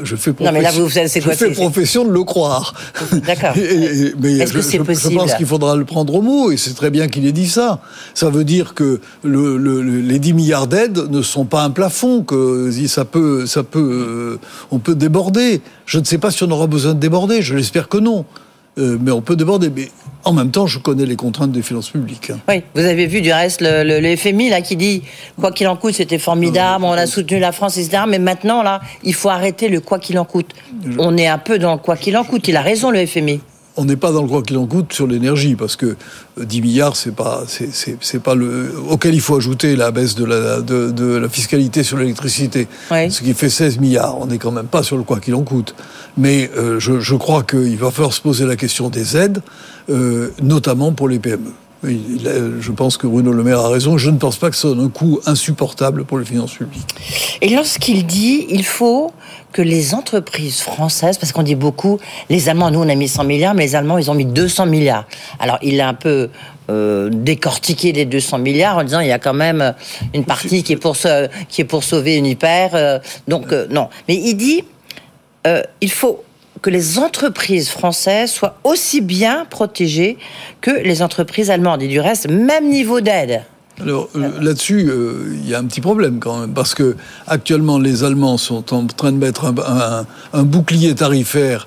je 0.02 0.16
fais 0.16 0.32
profession, 0.32 2.04
de 2.04 2.10
le 2.10 2.24
croire. 2.24 2.74
D'accord. 3.26 3.56
Est-ce 3.56 4.52
que 4.52 4.62
c'est 4.62 4.78
possible 4.78 5.12
Je 5.12 5.18
pense 5.18 5.34
qu'il 5.34 5.46
faudra 5.46 5.76
le 5.76 5.84
prendre 5.84 6.14
au 6.14 6.22
mot, 6.22 6.50
et 6.50 6.56
c'est 6.56 6.74
très 6.74 6.90
bien 6.90 7.08
qu'il 7.08 7.26
ait 7.26 7.32
dit 7.32 7.48
ça. 7.48 7.80
Ça 8.14 8.30
veut 8.30 8.44
dire 8.44 8.74
que 8.74 9.00
les 9.24 10.18
10 10.18 10.32
milliards 10.34 10.66
d'aides 10.66 11.10
ne 11.10 11.22
sont 11.22 11.44
pas 11.44 11.62
un 11.62 11.70
plafond, 11.70 12.22
que 12.22 12.70
ça 12.86 13.04
peut, 13.04 13.46
ça 13.46 13.62
peut, 13.62 13.78
euh, 13.80 14.40
on 14.70 14.78
peut 14.78 14.94
déborder. 14.94 15.60
Je 15.86 15.98
ne 15.98 16.04
sais 16.04 16.18
pas 16.18 16.30
si 16.30 16.42
on 16.42 16.50
aura 16.50 16.66
besoin 16.66 16.94
de 16.94 17.00
déborder, 17.00 17.42
je 17.42 17.54
l'espère 17.54 17.88
que 17.88 17.98
non. 17.98 18.24
Euh, 18.78 18.98
mais 19.00 19.10
on 19.10 19.20
peut 19.20 19.36
déborder. 19.36 19.70
Mais 19.74 19.88
en 20.24 20.32
même 20.32 20.50
temps, 20.50 20.66
je 20.66 20.78
connais 20.78 21.06
les 21.06 21.16
contraintes 21.16 21.52
des 21.52 21.62
finances 21.62 21.90
publiques. 21.90 22.30
Hein. 22.30 22.40
Oui, 22.48 22.62
vous 22.74 22.84
avez 22.84 23.06
vu 23.06 23.20
du 23.20 23.32
reste 23.32 23.60
le, 23.62 24.16
FMI 24.16 24.50
là 24.50 24.60
qui 24.62 24.76
dit 24.76 25.02
quoi 25.40 25.52
qu'il 25.52 25.68
en 25.68 25.76
coûte, 25.76 25.94
c'était 25.94 26.18
formidable, 26.18 26.84
on 26.84 26.92
a 26.92 27.06
soutenu 27.06 27.38
la 27.38 27.52
France, 27.52 27.76
etc. 27.76 28.04
Mais 28.08 28.18
maintenant 28.18 28.62
là, 28.62 28.80
il 29.02 29.14
faut 29.14 29.28
arrêter 29.28 29.68
le 29.68 29.80
quoi 29.80 29.98
qu'il 29.98 30.18
en 30.18 30.24
coûte. 30.24 30.50
On 30.98 31.16
est 31.16 31.26
un 31.26 31.38
peu 31.38 31.58
dans 31.58 31.72
le 31.72 31.78
quoi 31.78 31.96
qu'il 31.96 32.16
en 32.16 32.24
coûte. 32.24 32.48
Il 32.48 32.56
a 32.56 32.62
raison 32.62 32.90
le 32.90 33.04
FMI 33.06 33.40
on 33.76 33.84
n'est 33.84 33.96
pas 33.96 34.12
dans 34.12 34.22
le 34.22 34.28
quoi 34.28 34.42
qu'il 34.42 34.56
en 34.58 34.66
coûte 34.66 34.92
sur 34.92 35.06
l'énergie, 35.06 35.56
parce 35.56 35.76
que 35.76 35.96
10 36.38 36.58
euh, 36.58 36.62
milliards, 36.62 36.96
c'est 36.96 37.14
pas, 37.14 37.42
c'est, 37.46 38.22
pas 38.22 38.34
le, 38.34 38.72
auquel 38.88 39.14
il 39.14 39.20
faut 39.20 39.36
ajouter 39.36 39.74
la 39.76 39.90
baisse 39.90 40.14
de 40.14 40.24
la, 40.24 40.60
de, 40.60 41.16
la 41.16 41.28
fiscalité 41.28 41.82
sur 41.82 41.96
l'électricité, 41.96 42.68
ce 42.90 43.22
qui 43.22 43.34
fait 43.34 43.50
16 43.50 43.78
milliards. 43.78 44.18
On 44.20 44.26
n'est 44.26 44.38
quand 44.38 44.52
même 44.52 44.66
pas 44.66 44.82
sur 44.82 44.96
le 44.96 45.02
quoi 45.02 45.18
qu'il 45.20 45.34
en 45.34 45.42
coûte. 45.42 45.74
Mais 46.16 46.50
euh, 46.56 46.78
je, 46.78 47.00
je, 47.00 47.14
crois 47.16 47.42
qu'il 47.42 47.76
va 47.76 47.90
falloir 47.90 48.12
se 48.12 48.20
poser 48.20 48.46
la 48.46 48.56
question 48.56 48.88
des 48.88 49.16
aides, 49.16 49.42
euh, 49.90 50.30
notamment 50.40 50.92
pour 50.92 51.08
les 51.08 51.18
PME. 51.18 51.52
Je 51.86 52.72
pense 52.72 52.96
que 52.96 53.06
Bruno 53.06 53.32
Le 53.32 53.42
Maire 53.42 53.60
a 53.60 53.68
raison. 53.68 53.98
Je 53.98 54.08
ne 54.08 54.16
pense 54.16 54.36
pas 54.36 54.48
que 54.48 54.56
ce 54.56 54.72
soit 54.72 54.82
un 54.82 54.88
coût 54.88 55.20
insupportable 55.26 56.04
pour 56.04 56.18
les 56.18 56.24
finances 56.24 56.54
publiques. 56.54 56.94
Et 57.42 57.54
lorsqu'il 57.54 58.06
dit 58.06 58.46
il 58.48 58.64
faut 58.64 59.12
que 59.54 59.62
les 59.62 59.94
entreprises 59.94 60.60
françaises, 60.60 61.16
parce 61.16 61.32
qu'on 61.32 61.44
dit 61.44 61.54
beaucoup, 61.54 61.98
les 62.28 62.48
Allemands, 62.48 62.72
nous 62.72 62.80
on 62.80 62.88
a 62.88 62.94
mis 62.96 63.08
100 63.08 63.22
milliards, 63.22 63.54
mais 63.54 63.66
les 63.66 63.76
Allemands 63.76 63.98
ils 63.98 64.10
ont 64.10 64.14
mis 64.14 64.26
200 64.26 64.66
milliards. 64.66 65.06
Alors 65.38 65.58
il 65.62 65.80
a 65.80 65.88
un 65.88 65.94
peu 65.94 66.28
euh, 66.68 67.08
décortiqué 67.12 67.92
les 67.92 68.04
200 68.04 68.38
milliards 68.38 68.78
en 68.78 68.82
disant 68.82 68.98
il 68.98 69.06
y 69.06 69.12
a 69.12 69.20
quand 69.20 69.32
même 69.32 69.74
une 70.12 70.24
partie 70.24 70.64
qui 70.64 70.72
est 70.72 70.76
pour, 70.76 70.96
qui 71.48 71.60
est 71.60 71.64
pour 71.64 71.84
sauver 71.84 72.16
une 72.16 72.26
hyper. 72.26 72.74
Euh, 72.74 72.98
donc 73.28 73.52
euh, 73.52 73.68
non. 73.70 73.88
Mais 74.08 74.16
il 74.16 74.34
dit 74.34 74.64
il 75.80 75.90
faut 75.90 76.24
que 76.62 76.70
les 76.70 76.98
entreprises 76.98 77.68
françaises 77.68 78.32
soient 78.32 78.56
aussi 78.64 79.02
bien 79.02 79.44
protégées 79.44 80.16
que 80.62 80.70
les 80.70 81.02
entreprises 81.02 81.50
allemandes. 81.50 81.82
Et 81.82 81.88
du 81.88 82.00
reste, 82.00 82.28
même 82.28 82.70
niveau 82.70 83.02
d'aide. 83.02 83.44
Alors 83.80 84.08
euh, 84.14 84.40
là-dessus, 84.40 84.88
euh, 84.88 85.34
il 85.34 85.48
y 85.48 85.54
a 85.54 85.58
un 85.58 85.64
petit 85.64 85.80
problème 85.80 86.20
quand 86.20 86.38
même, 86.38 86.54
parce 86.54 86.74
que 86.74 86.96
actuellement 87.26 87.78
les 87.78 88.04
Allemands 88.04 88.38
sont 88.38 88.72
en 88.72 88.86
train 88.86 89.10
de 89.10 89.16
mettre 89.16 89.52
un, 90.32 90.42
bouclier 90.44 90.94
tarifaire 90.94 91.66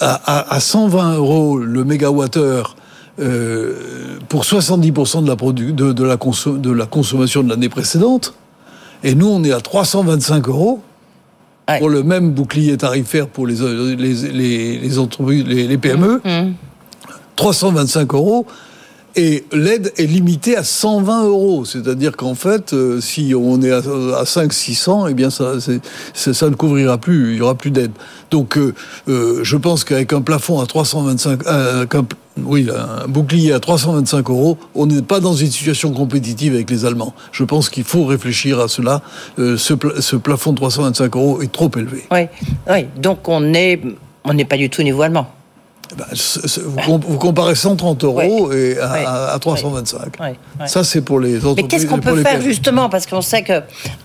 à, 0.00 0.60
120 0.60 1.14
euros 1.14 1.58
le 1.58 1.84
mégawattheure 1.84 2.76
euh, 3.18 4.18
pour 4.28 4.44
70% 4.44 5.24
de 5.24 5.28
la, 5.28 5.34
de, 5.34 5.92
de, 5.92 6.04
la 6.04 6.16
de 6.16 6.70
la 6.70 6.86
consommation 6.86 7.42
de 7.42 7.48
l'année 7.48 7.68
précédente, 7.68 8.34
et 9.02 9.16
nous 9.16 9.28
on 9.28 9.42
est 9.42 9.52
à 9.52 9.60
325 9.60 10.48
euros 10.48 10.80
pour 11.78 11.88
le 11.88 12.02
même 12.02 12.30
bouclier 12.30 12.76
tarifaire 12.76 13.26
pour 13.26 13.46
les, 13.46 13.56
les, 13.96 14.78
les, 14.78 14.98
entreprises, 14.98 15.44
les, 15.46 15.78
PME, 15.78 16.20
325 17.36 18.12
mmh. 18.12 18.16
euros. 18.16 18.46
Et 19.16 19.44
l'aide 19.52 19.92
est 19.96 20.06
limitée 20.06 20.56
à 20.56 20.64
120 20.64 21.24
euros. 21.24 21.64
C'est-à-dire 21.64 22.16
qu'en 22.16 22.34
fait, 22.34 22.72
euh, 22.72 23.00
si 23.00 23.34
on 23.34 23.60
est 23.62 23.70
à, 23.70 23.82
à 24.18 24.24
5 24.24 24.52
600, 24.52 25.08
eh 25.08 25.14
bien, 25.14 25.30
ça, 25.30 25.54
ça 26.14 26.50
ne 26.50 26.54
couvrira 26.54 26.98
plus, 26.98 27.30
il 27.32 27.36
n'y 27.36 27.40
aura 27.40 27.54
plus 27.54 27.70
d'aide. 27.70 27.92
Donc, 28.30 28.56
euh, 28.56 28.74
euh, 29.08 29.40
je 29.42 29.56
pense 29.56 29.84
qu'avec 29.84 30.12
un 30.12 30.20
plafond 30.20 30.60
à 30.60 30.66
325, 30.66 31.40
oui, 32.44 32.68
un 32.70 33.08
bouclier 33.08 33.52
à 33.52 33.60
325 33.60 34.30
euros, 34.30 34.56
on 34.74 34.86
n'est 34.86 35.02
pas 35.02 35.20
dans 35.20 35.34
une 35.34 35.50
situation 35.50 35.92
compétitive 35.92 36.54
avec 36.54 36.70
les 36.70 36.84
Allemands. 36.84 37.12
Je 37.32 37.44
pense 37.44 37.68
qu'il 37.68 37.84
faut 37.84 38.04
réfléchir 38.04 38.60
à 38.60 38.68
cela. 38.68 39.02
ce, 39.36 39.56
ce, 39.56 40.16
plafond 40.16 40.52
de 40.52 40.56
325 40.56 41.16
euros 41.16 41.42
est 41.42 41.50
trop 41.52 41.70
élevé. 41.76 42.04
Oui, 42.10 42.26
oui. 42.70 42.86
donc 42.96 43.28
on 43.28 43.40
n'est 43.40 43.80
on 44.24 44.34
n'est 44.34 44.44
pas 44.44 44.56
du 44.56 44.70
tout 44.70 44.80
au 44.80 44.84
niveau 44.84 45.02
allemand. 45.02 45.26
Ben, 45.96 46.04
vous, 46.86 47.18
comparez 47.18 47.54
130 47.54 48.04
euros 48.04 48.52
et 48.52 48.78
à, 48.78 49.36
325. 49.40 50.16
Ça, 50.66 50.84
c'est 50.84 51.00
pour 51.00 51.20
les 51.20 51.38
entreprises. 51.38 51.56
Mais 51.56 51.68
qu'est-ce 51.68 51.86
qu'on 51.86 51.98
peut 51.98 52.22
faire 52.22 52.40
justement? 52.40 52.88
Parce 52.88 53.06
qu'on 53.06 53.22
sait 53.22 53.42
que, 53.42 53.62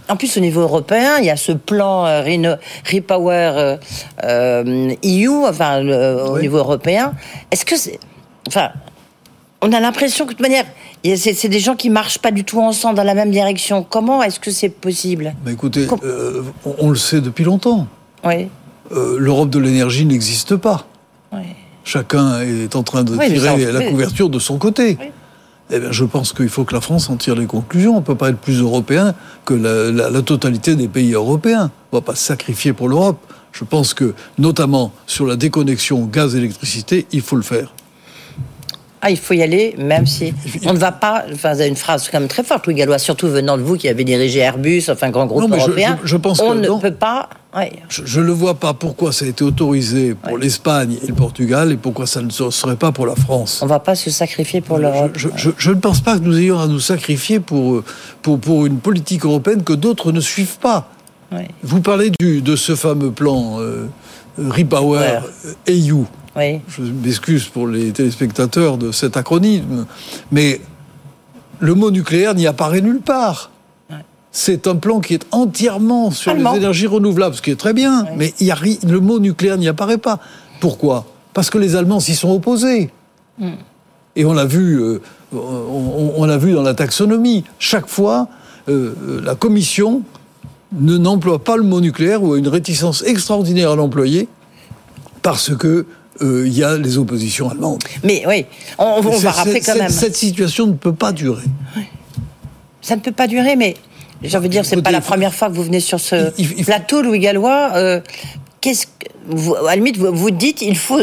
en 0.10 0.15
plus, 0.15 0.36
au 0.38 0.39
niveau 0.39 0.62
européen, 0.62 1.18
il 1.20 1.25
y 1.25 1.30
a 1.30 1.38
ce 1.38 1.51
plan 1.51 2.06
euh, 2.06 2.56
Repower 2.92 3.51
euh, 3.56 3.77
euh, 4.24 4.96
EU, 5.04 5.46
enfin, 5.48 5.82
au 5.82 6.39
niveau 6.39 6.58
européen. 6.58 7.13
Est-ce 7.51 7.65
que 7.65 7.77
c'est. 7.77 8.00
Enfin, 8.48 8.70
on 9.62 9.72
a 9.72 9.80
l'impression 9.80 10.25
que, 10.25 10.32
de 10.32 10.38
toute 10.38 10.48
manière, 10.48 10.65
c'est 11.15 11.50
des 11.50 11.60
gens 11.60 11.75
qui 11.75 11.89
marchent 11.89 12.20
pas 12.20 12.32
du 12.32 12.44
tout 12.44 12.62
ensemble 12.62 12.96
dans 12.96 13.04
la 13.04 13.15
même 13.15 13.32
direction. 13.32 13.86
Comment 13.88 14.24
est-ce 14.24 14.39
que 14.39 14.51
c'est 14.51 14.70
possible? 14.70 15.36
Bah, 15.44 15.51
Écoutez, 15.51 15.88
on, 16.80 16.89
le 16.89 16.96
sait 16.96 17.22
depuis 17.22 17.44
longtemps. 17.44 17.88
Oui. 18.24 18.48
L'Europe 18.92 19.50
de 19.50 19.60
l'énergie 19.60 20.06
n'existe 20.06 20.56
pas. 20.56 20.86
Oui 21.32 21.42
chacun 21.86 22.42
est 22.42 22.75
en 22.75 22.84
train 22.84 23.06
de 23.06 23.15
tirer 23.15 23.72
la 23.72 23.89
couverture 23.89 24.30
de 24.30 24.39
son 24.39 24.58
côté. 24.58 24.98
Eh 25.72 25.80
bien, 25.80 25.92
je 25.92 26.04
pense 26.04 26.34
qu'il 26.34 26.50
faut 26.50 26.63
que 26.63 26.74
la 26.74 26.82
France 26.82 27.10
en 27.10 27.15
tire 27.15 27.36
les 27.36 27.48
conclusions. 27.48 27.94
On 27.94 28.01
ne 28.01 28.06
peut 28.06 28.15
pas 28.15 28.30
être 28.30 28.38
plus 28.38 28.60
européen 28.60 29.15
que 29.46 29.54
la, 29.54 30.22
totalité 30.22 30.75
des 30.75 30.88
pays 30.88 31.13
européens. 31.13 31.72
On 31.92 31.98
ne 31.98 32.01
va 32.01 32.06
pas 32.06 32.15
se 32.15 32.24
sacrifier 32.24 32.74
pour 32.74 32.89
l'Europe. 32.89 33.18
Je 33.51 33.63
pense 33.63 33.94
que, 33.94 34.13
notamment 34.38 34.92
sur 35.08 35.25
la 35.25 35.38
déconnexion 35.38 36.06
gaz-électricité, 36.06 37.08
il 37.12 37.22
faut 37.22 37.38
le 37.38 37.42
faire. 37.42 37.74
Ah, 39.07 39.12
il 39.12 39.17
faut 39.17 39.35
y 39.35 39.43
aller, 39.43 39.75
même 39.77 40.07
si 40.07 40.33
on 40.65 40.74
ne 40.74 40.79
va 40.79 40.91
pas. 40.91 41.25
Enfin, 41.31 41.55
une 41.59 41.75
phrase 41.75 42.09
quand 42.12 42.19
même 42.19 42.27
très 42.27 42.43
forte, 42.43 42.65
Louis 42.65 42.74
Gallois, 42.74 42.97
surtout 42.97 43.27
venant 43.27 43.55
de 43.55 43.62
vous 43.62 43.77
qui 43.77 43.88
avez 43.88 44.03
dirigé 44.03 44.39
Airbus, 44.39 44.85
enfin 44.89 45.12
grand 45.12 45.27
groupe 45.27 45.51
européen. 45.51 46.00
Je, 46.03 46.17
pense 46.17 46.41
on 46.41 46.55
ne 46.55 46.67
peut 46.81 46.89
pas. 46.89 47.29
Je 47.88 48.19
ne 48.19 48.31
vois 48.31 48.55
pas 48.55 48.74
pourquoi 48.74 49.12
ça 49.13 49.25
a 49.25 49.27
été 49.27 49.43
autorisé 49.43 50.15
pour 50.15 50.39
l'Espagne 50.39 50.97
et 51.03 51.05
le 51.05 51.13
Portugal 51.13 51.71
et 51.71 51.77
pourquoi 51.77 52.07
ça 52.07 52.24
ne 52.24 52.31
serait 52.31 52.77
pas 52.77 52.91
pour 52.91 53.05
la 53.05 53.15
France. 53.15 53.59
On 53.62 53.65
ne 53.65 53.69
va 53.69 53.79
pas 53.79 53.93
se 53.93 54.09
sacrifier 54.09 54.62
pour 54.62 54.79
l'Europe. 54.79 55.15
Je, 55.15 55.69
ne 55.69 55.75
pense 55.75 56.01
pas 56.01 56.17
que 56.17 56.24
nous 56.24 56.39
ayons 56.39 56.59
à 56.59 56.65
nous 56.65 56.79
sacrifier 56.79 57.39
pour, 57.39 57.83
pour, 58.24 58.39
pour 58.39 58.65
une 58.65 58.79
politique 58.79 59.24
européenne 59.24 59.63
que 59.63 59.74
d'autres 59.74 60.13
ne 60.13 60.19
suivent 60.19 60.57
pas. 60.57 60.89
Vous 61.62 61.81
parlez 61.81 62.09
du, 62.19 62.41
de 62.41 62.55
ce 62.55 62.75
fameux 62.75 63.12
plan 63.12 63.59
euh, 63.59 63.88
Repower 64.39 65.19
EU. 65.69 66.05
Je 66.36 66.82
m'excuse 66.82 67.46
pour 67.46 67.68
les 67.68 67.92
téléspectateurs 67.92 68.77
de 68.77 68.92
cet 68.92 69.15
acronyme, 69.15 69.86
mais 70.32 70.60
le 71.60 71.74
mot 71.74 71.92
nucléaire 71.92 72.36
n'y 72.36 72.48
apparaît 72.48 72.82
nulle 72.82 73.01
part. 73.01 73.51
C'est 74.32 74.68
un 74.68 74.75
plan 74.75 75.00
qui 75.00 75.13
est 75.13 75.25
entièrement 75.32 76.12
sur 76.12 76.34
les 76.34 76.44
énergies 76.58 76.88
renouvelables, 76.88 77.36
ce 77.36 77.42
qui 77.42 77.51
est 77.51 77.56
très 77.56 77.72
bien, 77.72 78.06
mais 78.18 78.34
y 78.42 78.51
a, 78.51 78.58
le 78.86 79.00
mot 79.00 79.20
nucléaire 79.20 79.58
n'y 79.58 79.70
apparaît 79.70 79.98
pas. 79.98 80.20
Pourquoi? 80.60 81.06
Parce 81.34 81.50
que 81.50 81.58
les 81.58 81.77
Allemands 81.77 82.01
s'y 82.01 82.15
sont 82.15 82.32
opposés. 82.32 82.89
Hmm. 83.39 83.51
Et 84.18 84.25
on 84.25 84.34
l'a 84.34 84.46
vu, 84.46 84.82
euh, 84.82 85.01
on, 85.34 86.25
l'a 86.25 86.38
vu 86.38 86.51
dans 86.51 86.63
la 86.63 86.74
taxonomie. 86.74 87.46
Chaque 87.60 87.88
fois, 87.88 88.27
euh, 88.68 89.22
la 89.24 89.36
Commission 89.36 90.01
ne 90.74 90.98
n'emploie 90.98 91.39
pas 91.39 91.56
le 91.56 91.63
mot 91.63 91.80
nucléaire 91.80 92.22
ou 92.22 92.34
a 92.34 92.38
une 92.38 92.50
réticence 92.50 93.04
extraordinaire 93.04 93.72
à 93.72 93.75
l'employer 93.77 94.27
parce 95.22 95.56
que 95.56 95.86
euh, 96.22 96.43
il 96.45 96.57
y 96.57 96.63
a 96.63 96.77
les 96.77 96.98
oppositions 96.98 97.50
allemandes. 97.50 97.84
Mais 98.03 98.24
oui, 98.27 98.45
on, 98.77 99.01
va 99.01 99.31
rappeler 99.31 99.60
quand 99.60 99.75
même. 99.75 99.89
Cette 99.89 100.15
situation 100.15 100.67
ne 100.67 100.74
peut 100.74 100.93
pas 100.93 101.12
durer. 101.12 101.43
Ça 102.81 102.95
ne 102.95 103.01
peut 103.01 103.12
pas 103.12 103.27
durer, 103.27 103.55
mais 103.55 103.75
j'ai 104.22 104.38
envie 104.38 104.48
de 104.48 104.53
dire, 104.53 104.65
c'est 104.65 104.81
pas 104.81 104.91
la 104.91 105.01
première 105.01 105.34
fois 105.34 105.50
que 105.50 105.53
vous 105.53 105.63
venez 105.63 105.79
sur 105.79 106.00
ce 106.00 106.31
plateau, 106.63 107.01
Louis 107.01 107.19
Gallois. 107.19 107.72
Euh, 107.75 108.00
qu'est-ce 108.62 108.88
que, 108.88 108.91
vous, 109.27 109.55
à 109.55 109.63
la 109.63 109.75
limite, 109.75 109.98
vous, 109.98 110.13
vous 110.13 110.31
dites, 110.31 110.62
il 110.62 110.77
faut 110.77 111.01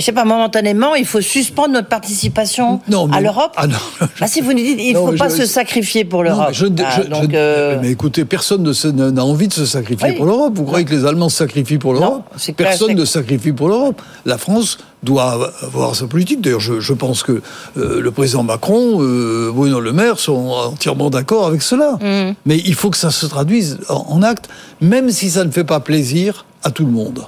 je 0.00 0.04
sais 0.06 0.12
pas, 0.12 0.24
momentanément, 0.24 0.94
il 0.94 1.04
faut 1.04 1.20
suspendre 1.20 1.74
notre 1.74 1.88
participation 1.88 2.80
à 3.12 3.20
l'Europe. 3.20 3.52
Ah 3.56 3.66
non. 3.66 3.76
Bah, 4.20 4.26
si 4.26 4.40
vous 4.40 4.52
nous 4.52 4.62
dites, 4.62 4.78
il 4.80 4.94
ne 4.94 4.98
faut 4.98 5.12
pas 5.12 5.28
se 5.28 5.44
sacrifier 5.44 6.04
pour 6.04 6.22
l'Europe. 6.22 6.52
Ah, 6.54 7.20
euh, 7.34 7.78
mais 7.82 7.90
écoutez, 7.90 8.24
personne 8.24 8.62
n'a 8.62 9.24
envie 9.24 9.48
de 9.48 9.52
se 9.52 9.66
sacrifier 9.66 10.12
pour 10.14 10.24
l'Europe. 10.24 10.54
Vous 10.56 10.64
croyez 10.64 10.84
que 10.84 10.94
les 10.94 11.04
Allemands 11.04 11.28
se 11.28 11.38
sacrifient 11.38 11.78
pour 11.78 11.92
l'Europe 11.92 12.22
Personne 12.56 12.94
ne 12.94 13.04
sacrifie 13.04 13.52
pour 13.52 13.68
l'Europe. 13.68 14.00
La 14.24 14.38
France 14.38 14.78
doit 15.02 15.52
avoir 15.62 15.94
sa 15.94 16.06
politique. 16.06 16.40
D'ailleurs, 16.40 16.60
je, 16.60 16.92
pense 16.92 17.22
que 17.22 17.42
euh, 17.76 18.00
le 18.00 18.10
président 18.12 18.44
Macron, 18.44 19.02
euh, 19.02 19.50
Bruno 19.52 19.80
Le 19.80 19.92
Maire 19.92 20.18
sont 20.18 20.50
entièrement 20.50 21.10
d'accord 21.10 21.46
avec 21.46 21.60
cela. 21.60 21.98
Mm. 22.00 22.34
Mais 22.46 22.58
il 22.64 22.74
faut 22.74 22.88
que 22.90 22.96
ça 22.96 23.10
se 23.10 23.26
traduise 23.26 23.80
en, 23.88 24.06
en 24.08 24.22
acte, 24.22 24.48
même 24.80 25.10
si 25.10 25.30
ça 25.30 25.44
ne 25.44 25.50
fait 25.50 25.64
pas 25.64 25.80
plaisir 25.80 26.46
à 26.62 26.70
tout 26.70 26.86
le 26.86 26.92
monde 26.92 27.24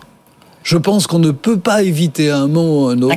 je 0.65 0.77
pense 0.77 1.07
qu'on 1.07 1.21
ne 1.21 1.31
peut 1.31 1.59
pas 1.59 1.83
éviter 1.83 2.31
à 2.31 2.39
un 2.39 2.49
moment 2.49 2.87
ou 2.87 2.89
un 2.89 3.03
autre 3.03 3.17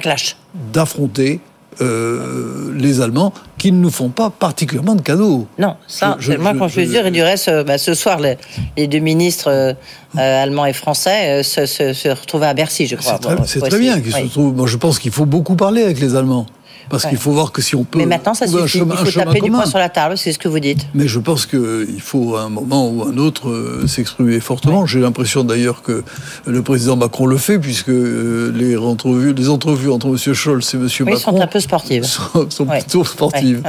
d'affronter 0.72 1.40
euh, 1.80 2.74
les 2.76 3.02
Allemands 3.02 3.34
qui 3.58 3.72
ne 3.72 3.78
nous 3.78 3.92
font 3.92 4.10
pas 4.10 4.32
particulièrement 4.32 4.96
de 4.96 5.02
cadeaux. 5.02 5.48
Non, 5.60 5.76
ça, 5.88 6.18
moi 6.40 6.54
quand 6.58 6.68
je, 6.68 6.82
veux 6.82 6.88
dire, 6.88 7.06
et 7.06 7.12
du 7.12 7.22
reste, 7.22 7.50
euh, 7.50 7.64
bah, 7.64 7.78
ce 7.78 7.94
soir, 7.94 8.20
les, 8.20 8.88
deux 8.88 9.00
ministres 9.00 9.50
euh, 9.50 9.74
allemands 10.16 10.66
et 10.66 10.74
français 10.74 11.44
se, 11.44 11.66
se, 11.68 12.10
retrouvaient 12.10 12.48
à 12.48 12.54
Bercy, 12.56 12.88
je 12.88 12.96
crois. 12.96 13.20
C'est 13.46 13.60
très, 13.60 13.80
bien 13.80 14.02
qu'ils 14.02 14.12
se 14.12 14.22
retrouvent. 14.22 14.56
Moi, 14.56 14.68
je 14.68 14.78
pense 14.78 14.98
qu'il 14.98 15.12
faut 15.12 15.26
beaucoup 15.26 15.56
parler 15.56 15.84
avec 15.84 16.00
les 16.00 16.16
Allemands. 16.16 16.48
Parce 16.90 17.06
qu'il 17.06 17.18
faut 17.18 17.32
voir 17.32 17.52
que 17.52 17.62
si 17.62 17.76
on 17.76 17.84
peut. 17.84 18.00
Mais 18.00 18.06
maintenant, 18.06 18.34
ça 18.34 18.48
suffit. 18.48 18.80
il 18.80 18.98
faut 18.98 19.12
taper 19.12 19.42
du 19.42 19.52
poing 19.52 19.66
sur 19.66 19.80
la 19.80 19.90
table, 19.90 20.18
c'est 20.18 20.32
ce 20.32 20.40
que 20.40 20.48
vous 20.48 20.60
dites. 20.60 20.88
Mais 20.94 21.08
je 21.08 21.20
pense 21.20 21.46
qu'il 21.46 22.02
faut 22.02 22.36
à 22.36 22.44
un 22.44 22.50
moment 22.50 22.90
ou 22.90 23.04
un 23.04 23.18
autre 23.18 23.50
euh, 23.50 23.88
s'exprimer 23.88 24.40
fortement. 24.40 24.86
J'ai 24.86 25.00
l'impression 25.00 25.44
d'ailleurs 25.44 25.82
que 25.82 26.04
le 26.46 26.62
président 26.62 26.96
Macron 26.96 27.26
le 27.26 27.38
fait, 27.38 27.60
puisque 27.60 27.90
euh, 27.90 28.52
les 28.56 28.78
entrevues, 28.78 29.34
les 29.34 29.50
entrevues 29.50 29.92
entre 29.92 30.08
M. 30.08 30.18
Scholz 30.34 30.74
et 30.74 30.78
M. 30.78 30.88
Oui, 31.00 31.06
Macron. 31.06 31.18
sont 31.18 31.42
un 31.42 31.48
peu 31.48 31.60
sportives. 31.60 32.06
Sont, 32.50 32.66
plutôt 32.66 33.04
sportives. 33.04 33.62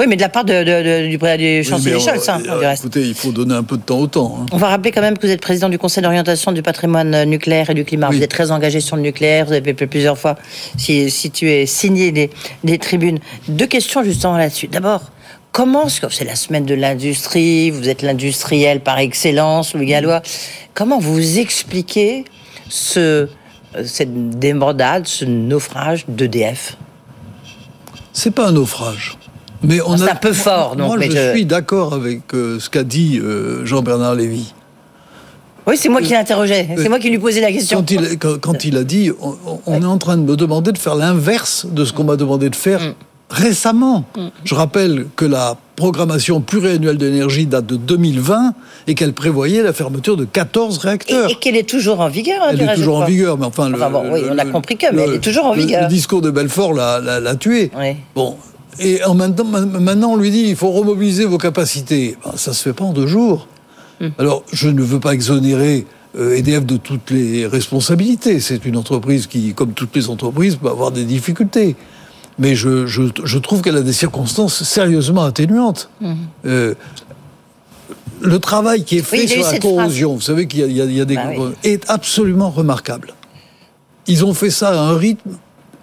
Oui, 0.00 0.06
mais 0.08 0.16
de 0.16 0.20
la 0.20 0.28
part 0.28 0.44
de, 0.44 1.36
du, 1.36 1.64
chancelier 1.64 2.00
Scholz, 2.00 2.28
hein, 2.28 2.40
du 2.40 2.50
reste. 2.50 2.82
Écoutez, 2.82 3.02
il 3.02 3.14
faut 3.14 3.32
donner 3.32 3.54
un 3.54 3.62
peu 3.62 3.76
de 3.76 3.82
temps 3.82 3.98
au 3.98 4.06
temps. 4.06 4.38
Hein. 4.40 4.46
On 4.52 4.56
va 4.56 4.68
rappeler 4.68 4.90
quand 4.90 5.00
même 5.00 5.18
que 5.18 5.26
vous 5.26 5.32
êtes 5.32 5.40
président 5.40 5.68
du 5.68 5.78
Conseil 5.78 6.02
d'orientation 6.02 6.52
du 6.52 6.62
patrimoine 6.62 7.24
nucléaire 7.24 7.70
et 7.70 7.74
du 7.74 7.84
climat. 7.84 8.10
Vous 8.10 8.22
êtes 8.22 8.30
très 8.30 8.50
engagé 8.50 8.80
sur 8.80 8.96
le 8.96 9.02
nucléaire. 9.02 9.46
Vous 9.46 9.52
avez 9.52 9.74
plusieurs 9.74 10.18
fois 10.18 10.36
situé, 10.76 11.66
signé 11.66 12.12
des, 12.12 12.30
des 12.62 12.78
tribunes. 12.78 13.18
Deux 13.48 13.66
questions 13.66 14.04
justement 14.04 14.36
là-dessus. 14.36 14.68
D'abord, 14.68 15.02
comment, 15.52 15.88
c'est 15.88 16.24
la 16.24 16.36
semaine 16.36 16.64
de 16.64 16.74
l'industrie, 16.74 17.70
vous 17.70 17.88
êtes 17.88 18.02
l'industriel 18.02 18.80
par 18.80 18.98
excellence, 18.98 19.74
Louis 19.74 19.86
Gallois, 19.86 20.22
comment 20.74 20.98
vous 20.98 21.38
expliquez 21.38 22.24
ce, 22.68 23.28
cette 23.84 24.38
débordade, 24.38 25.06
ce 25.06 25.24
naufrage 25.24 26.04
d'EDF 26.08 26.76
C'est 28.12 28.32
pas 28.32 28.48
un 28.48 28.52
naufrage. 28.52 29.16
Mais 29.62 29.80
on 29.80 29.96
c'est 29.96 30.10
un 30.10 30.14
peu 30.16 30.32
fort. 30.32 30.76
Donc, 30.76 30.88
moi, 30.88 30.98
je, 31.00 31.32
suis 31.32 31.46
d'accord 31.46 31.94
avec 31.94 32.34
euh, 32.34 32.60
ce 32.60 32.68
qu'a 32.68 32.84
dit 32.84 33.18
euh, 33.18 33.64
Jean-Bernard 33.64 34.14
Lévy. 34.14 34.52
Oui, 35.66 35.76
c'est 35.78 35.88
moi 35.88 36.02
qui 36.02 36.12
l'interrogeais. 36.12 36.68
C'est 36.76 36.88
moi 36.88 36.98
qui 36.98 37.10
lui 37.10 37.18
posais 37.18 37.40
la 37.40 37.52
question. 37.52 37.84
Quand 38.40 38.64
il, 38.64 38.76
a 38.76 38.84
dit, 38.84 39.10
on, 39.66 39.82
est 39.82 39.86
en 39.86 39.98
train 39.98 40.16
de 40.16 40.22
me 40.22 40.36
demander 40.36 40.72
de 40.72 40.78
faire 40.78 40.94
l'inverse 40.94 41.66
de 41.70 41.84
ce 41.84 41.92
qu'on 41.92 42.04
m'a 42.04 42.16
demandé 42.16 42.50
de 42.50 42.56
faire 42.56 42.80
mm 42.80 42.94
récemment. 43.30 44.04
Mm. 44.16 44.26
Je 44.44 44.54
rappelle 44.54 45.06
que 45.16 45.24
la 45.24 45.56
programmation 45.76 46.40
pluriannuelle 46.40 46.98
d'énergie 46.98 47.46
date 47.46 47.66
de 47.66 47.76
2020 47.76 48.54
et 48.86 48.94
qu'elle 48.94 49.12
prévoyait 49.12 49.62
la 49.62 49.72
fermeture 49.72 50.16
de 50.16 50.24
14 50.24 50.78
réacteurs. 50.78 51.30
Et, 51.30 51.34
qu'elle 51.36 51.56
est 51.56 51.68
toujours 51.68 52.00
en 52.00 52.08
vigueur. 52.08 52.42
Hein, 52.42 52.50
elle 52.52 52.62
est 52.62 52.74
toujours 52.74 52.98
en 52.98 53.04
vigueur, 53.04 53.36
mais 53.36 53.46
enfin... 53.46 53.72
oui, 54.12 54.20
on 54.30 54.38
a 54.38 54.44
compris 54.44 54.76
que, 54.76 54.94
mais 54.94 55.02
elle 55.02 55.14
est 55.14 55.18
toujours 55.18 55.46
en 55.46 55.54
vigueur. 55.54 55.82
Le, 55.82 55.88
discours 55.88 56.22
de 56.22 56.30
Belfort 56.30 56.74
l'a 56.74 57.34
tué. 57.36 57.70
Bon, 58.14 58.36
et 58.78 59.04
en 59.04 59.14
maintenant, 59.14 59.44
maintenant, 59.44 60.12
on 60.12 60.16
lui 60.16 60.30
dit, 60.30 60.44
il 60.48 60.56
faut 60.56 60.70
remobiliser 60.70 61.24
vos 61.24 61.38
capacités. 61.38 62.16
Ben, 62.24 62.32
ça 62.36 62.52
se 62.52 62.62
fait 62.62 62.72
pas 62.72 62.84
en 62.84 62.92
deux 62.92 63.06
jours. 63.06 63.46
Mm. 64.00 64.08
Alors, 64.18 64.44
je 64.52 64.68
ne 64.68 64.82
veux 64.82 65.00
pas 65.00 65.14
exonérer 65.14 65.86
EDF 66.16 66.56
euh, 66.56 66.60
de 66.60 66.76
toutes 66.76 67.10
les 67.10 67.46
responsabilités. 67.46 68.40
C'est 68.40 68.64
une 68.64 68.76
entreprise 68.76 69.26
qui, 69.26 69.54
comme 69.54 69.72
toutes 69.72 69.94
les 69.96 70.08
entreprises, 70.10 70.56
peut 70.56 70.68
avoir 70.68 70.90
des 70.90 71.04
difficultés 71.04 71.76
mais 72.38 72.54
je, 72.54 72.86
je, 72.86 73.02
je 73.22 73.38
trouve 73.38 73.62
qu'elle 73.62 73.76
a 73.76 73.82
des 73.82 73.92
circonstances 73.92 74.62
sérieusement 74.62 75.24
atténuantes. 75.24 75.90
Mhm. 76.00 76.16
Euh, 76.46 76.74
le 78.20 78.38
travail 78.38 78.84
qui 78.84 78.98
est 78.98 79.02
fait 79.02 79.26
sur 79.26 79.42
la 79.42 79.58
corrosion, 79.58 80.14
vous 80.14 80.20
savez 80.20 80.46
qu'il 80.46 80.66
y, 80.70 80.74
y, 80.74 81.00
a 81.00 81.04
des 81.04 81.14
bah 81.14 81.30
est 81.62 81.88
absolument 81.90 82.50
remarquable. 82.50 83.12
Ils 84.06 84.24
ont 84.24 84.34
fait 84.34 84.50
ça 84.50 84.70
à 84.70 84.84
un 84.84 84.96
rythme 84.96 85.32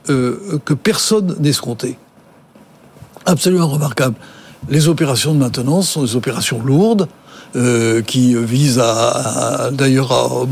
euh, 0.10 0.60
que 0.66 0.74
personne 0.74 1.36
n'escomptait. 1.40 1.98
Absolument 3.26 3.68
remarquable. 3.68 4.16
Les 4.70 4.88
opérations 4.88 5.34
de 5.34 5.40
maintenance 5.40 5.92
sont 5.92 6.04
des 6.04 6.16
opérations 6.16 6.62
lourdes. 6.64 7.08
Euh, 7.58 8.02
qui 8.02 8.34
vise 8.34 8.80
à, 8.80 9.72
d'ailleurs 9.74 10.14
à 10.14 10.48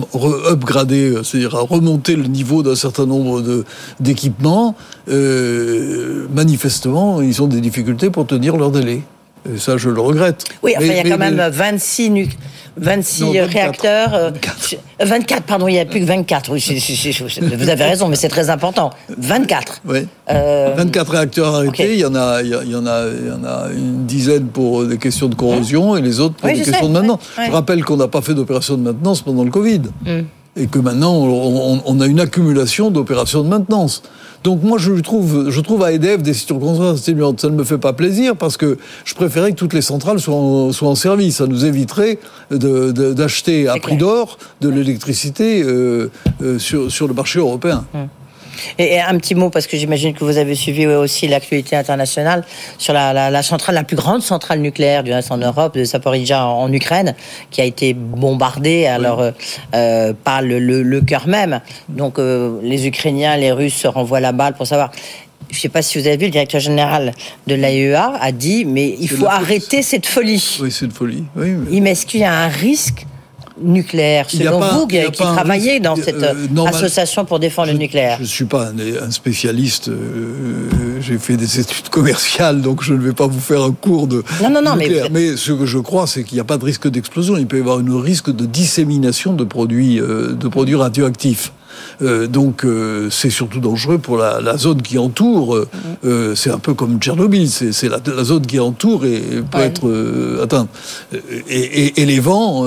upgrader, 0.52 1.14
c'est-à-dire 1.24 1.56
à 1.56 1.62
remonter 1.62 2.18
le 2.18 2.26
niveau 2.26 2.62
d'un 2.62 2.76
certain 2.76 3.06
nombre 3.06 3.40
de, 3.42 3.64
d'équipements. 4.02 4.76
Euh, 5.08 6.28
manifestement, 6.34 7.22
ils 7.22 7.42
ont 7.42 7.48
des 7.48 7.62
difficultés 7.62 8.10
pour 8.10 8.28
tenir 8.28 8.58
leur 8.58 8.72
délai. 8.72 9.04
Et 9.50 9.58
ça, 9.58 9.78
je 9.78 9.90
le 9.90 10.02
regrette. 10.02 10.44
Oui, 10.62 10.74
enfin, 10.76 10.86
il 10.88 10.94
y 10.94 11.00
a 11.00 11.04
quand 11.04 11.18
même 11.18 11.42
26, 11.50 12.28
26 12.80 13.40
réacteurs. 13.42 14.34
24. 15.00 15.44
pardon, 15.44 15.68
il 15.68 15.74
n'y 15.74 15.80
a 15.80 15.86
plus 15.86 16.00
que 16.00 16.06
24. 16.06 16.52
Oui, 16.52 16.64
vous 17.58 17.70
avez 17.70 17.84
raison, 17.84 18.08
mais 18.08 18.16
c'est 18.16 18.30
très 18.30 18.50
important. 18.50 18.92
24. 19.18 19.82
Oui. 19.88 20.08
24 20.28 21.12
réacteurs 21.12 21.56
arrêtés. 21.56 21.94
Il, 21.94 22.00
y 22.00 22.06
en 22.06 22.16
a, 22.16 22.42
il, 22.42 22.50
y 22.50 22.76
en 22.76 22.86
a, 22.86 23.06
il 23.08 23.28
y 23.28 23.32
en 23.32 23.44
a 23.44 23.68
une 23.72 24.06
dizaine 24.06 24.48
pour 24.48 24.86
des 24.86 24.98
questions 24.98 25.28
de 25.28 25.36
corrosion 25.36 25.96
et 25.96 26.02
les 26.02 26.20
autres 26.20 26.36
pour 26.36 26.50
des 26.50 26.62
questions 26.62 26.88
de 26.88 26.94
maintenance. 26.94 27.20
Je 27.46 27.52
rappelle 27.52 27.84
qu'on 27.84 27.98
n'a 27.98 28.08
pas 28.08 28.22
fait 28.22 28.34
d'opération 28.34 28.78
de 28.78 28.84
maintenance 28.84 29.22
pendant 29.22 29.44
le 29.44 29.52
Covid. 29.52 29.82
Mm. 30.06 30.22
Et 30.60 30.68
que 30.68 30.78
maintenant, 30.78 31.14
on, 31.14 32.00
a 32.02 32.06
une 32.06 32.20
accumulation 32.20 32.92
d'opérations 32.92 33.44
de 33.44 33.48
maintenance. 33.48 34.04
Donc 34.44 34.62
moi, 34.62 34.78
je 34.78 34.92
trouve, 35.00 35.50
je 35.50 35.62
trouve 35.62 35.84
à 35.84 35.94
EDF 35.94 36.22
des 36.22 36.34
circonstances 36.34 37.00
stimulantes. 37.00 37.40
Ça 37.40 37.50
ne 37.50 37.56
me 37.56 37.64
fait 37.64 37.78
pas 37.78 37.94
plaisir 37.94 38.36
parce 38.36 38.58
que 38.58 38.78
je 39.06 39.16
préférais 39.16 39.52
que 39.52 39.58
toutes 39.58 39.74
les 39.74 39.82
centrales 39.82 40.20
soient 40.20 40.36
en, 40.36 40.72
soient 40.74 40.90
en 40.90 40.96
service. 40.96 41.38
Ça 41.38 41.48
nous 41.48 41.64
éviterait 41.66 42.20
d'acheter 42.52 43.70
à 43.70 43.78
prix 43.78 43.96
d'or 43.96 44.38
de 44.60 44.68
l'électricité 44.68 45.64
euh, 45.64 46.12
euh, 46.42 46.60
sur, 46.60 46.92
sur 46.92 47.08
le 47.08 47.14
marché 47.14 47.40
européen. 47.40 47.86
Et, 48.78 49.00
un 49.00 49.18
petit 49.18 49.36
mot, 49.36 49.50
parce 49.50 49.68
que 49.68 49.78
j'imagine 49.78 50.14
que 50.14 50.24
vous 50.24 50.38
avez 50.38 50.56
suivi 50.56 50.86
aussi 50.88 51.28
l'actualité 51.28 51.76
internationale 51.76 52.44
sur 52.78 52.94
la, 52.94 53.44
centrale, 53.44 53.76
la 53.76 53.84
plus 53.84 53.96
grande 53.96 54.22
centrale 54.22 54.60
nucléaire 54.60 55.04
du 55.04 55.14
reste 55.14 55.32
en 55.32 55.38
Europe, 55.38 55.78
de 55.78 55.84
Saporidja 55.84 56.46
en, 56.46 56.72
Ukraine, 56.72 57.16
qui 57.52 57.62
a 57.62 57.66
été 57.66 57.94
bombardée 57.94 58.86
alors 58.86 59.22
euh, 59.22 59.32
euh, 59.74 60.14
par 60.24 60.42
le, 60.42 61.00
cœur 61.02 61.28
même. 61.28 61.62
Donc 61.88 62.20
euh, 62.20 62.60
les 62.62 62.88
Ukrainiens, 62.88 63.38
les 63.38 63.52
Russes 63.52 63.76
se 63.76 63.88
renvoient 63.88 64.20
la 64.20 64.32
balle 64.32 64.54
pour 64.54 64.68
savoir 64.68 64.92
je 65.50 65.56
ne 65.56 65.62
sais 65.62 65.70
pas 65.70 65.82
si 65.82 66.00
vous 66.00 66.06
avez 66.06 66.18
vu, 66.18 66.26
le 66.26 66.32
directeur 66.32 66.62
général 66.62 67.12
de 67.48 67.56
l'AEA 67.56 68.14
a 68.22 68.32
dit, 68.32 68.66
mais 68.66 68.96
il 69.00 69.10
faut 69.10 69.26
arrêter 69.26 69.82
cette 69.82 70.06
folie. 70.06 70.60
Oui, 70.62 70.72
c'est 70.72 70.86
une 70.86 70.92
folie. 70.92 71.24
Oui, 71.36 71.82
mais... 71.82 71.92
est-ce 71.92 72.06
qu'il 72.06 72.20
y 72.20 72.24
a 72.24 72.34
un 72.34 72.48
risque 72.48 73.08
nucléaire, 73.62 74.30
selon 74.30 74.60
vous, 74.60 74.88
qui 74.88 75.12
travaillez 75.12 75.80
dans 75.80 75.96
cette 75.96 76.24
euh, 76.24 76.66
association 76.66 77.26
pour 77.26 77.40
défendre 77.40 77.72
le 77.72 77.78
nucléaire 77.78 78.18
Je 78.18 78.24
ne 78.24 78.28
suis 78.28 78.46
pas 78.46 78.68
un, 78.68 79.12
spécialiste, 79.12 79.90
euh, 79.90 80.70
j'ai 81.02 81.18
fait 81.18 81.38
des 81.38 81.60
études 81.60 81.90
commerciales, 81.90 82.62
donc 82.62 82.84
je 82.84 82.94
ne 82.94 83.00
vais 83.00 83.14
pas 83.14 83.28
vous 83.28 83.40
faire 83.40 83.64
un 83.64 83.72
cours 83.72 84.08
de 84.08 84.24
non, 84.42 84.50
non, 84.50 84.62
non, 84.62 84.76
nucléaire. 84.76 85.08
Mais... 85.12 85.36
ce 85.36 85.52
que 85.52 85.66
je 85.66 85.80
crois, 85.80 86.08
c'est 86.08 86.24
qu'il 86.24 86.36
n'y 86.36 86.42
a 86.42 86.46
pas 86.46 86.58
de 86.58 86.66
risque 86.66 86.88
d'explosion, 86.88 87.38
il 87.38 87.48
peut 87.48 87.58
y 87.58 87.62
avoir 87.62 87.80
un 87.80 88.02
risque 88.02 88.34
de 88.34 88.46
dissémination 88.46 89.34
de 89.34 89.44
produits, 89.44 90.00
euh, 90.00 90.34
de 90.34 90.48
produits 90.48 90.76
radioactifs. 90.76 91.52
Euh, 92.02 92.28
donc 92.28 92.64
euh, 92.64 93.10
c'est 93.10 93.30
surtout 93.30 93.60
dangereux 93.60 93.98
pour 93.98 94.18
la, 94.18 94.58
zone 94.58 94.82
qui 94.82 94.98
entoure. 94.98 95.58
Euh, 96.06 96.36
c'est 96.36 96.52
un 96.52 96.60
peu 96.60 96.74
comme 96.74 97.00
Tchernobyl, 97.00 97.50
c'est 97.50 97.90
la, 97.90 98.24
zone 98.24 98.46
qui 98.46 98.60
entoure 98.60 99.06
et 99.06 99.22
peut 99.50 99.60
être 99.60 100.42
atteinte. 100.42 100.70
Et, 101.50 102.06
les 102.06 102.20
vents 102.20 102.64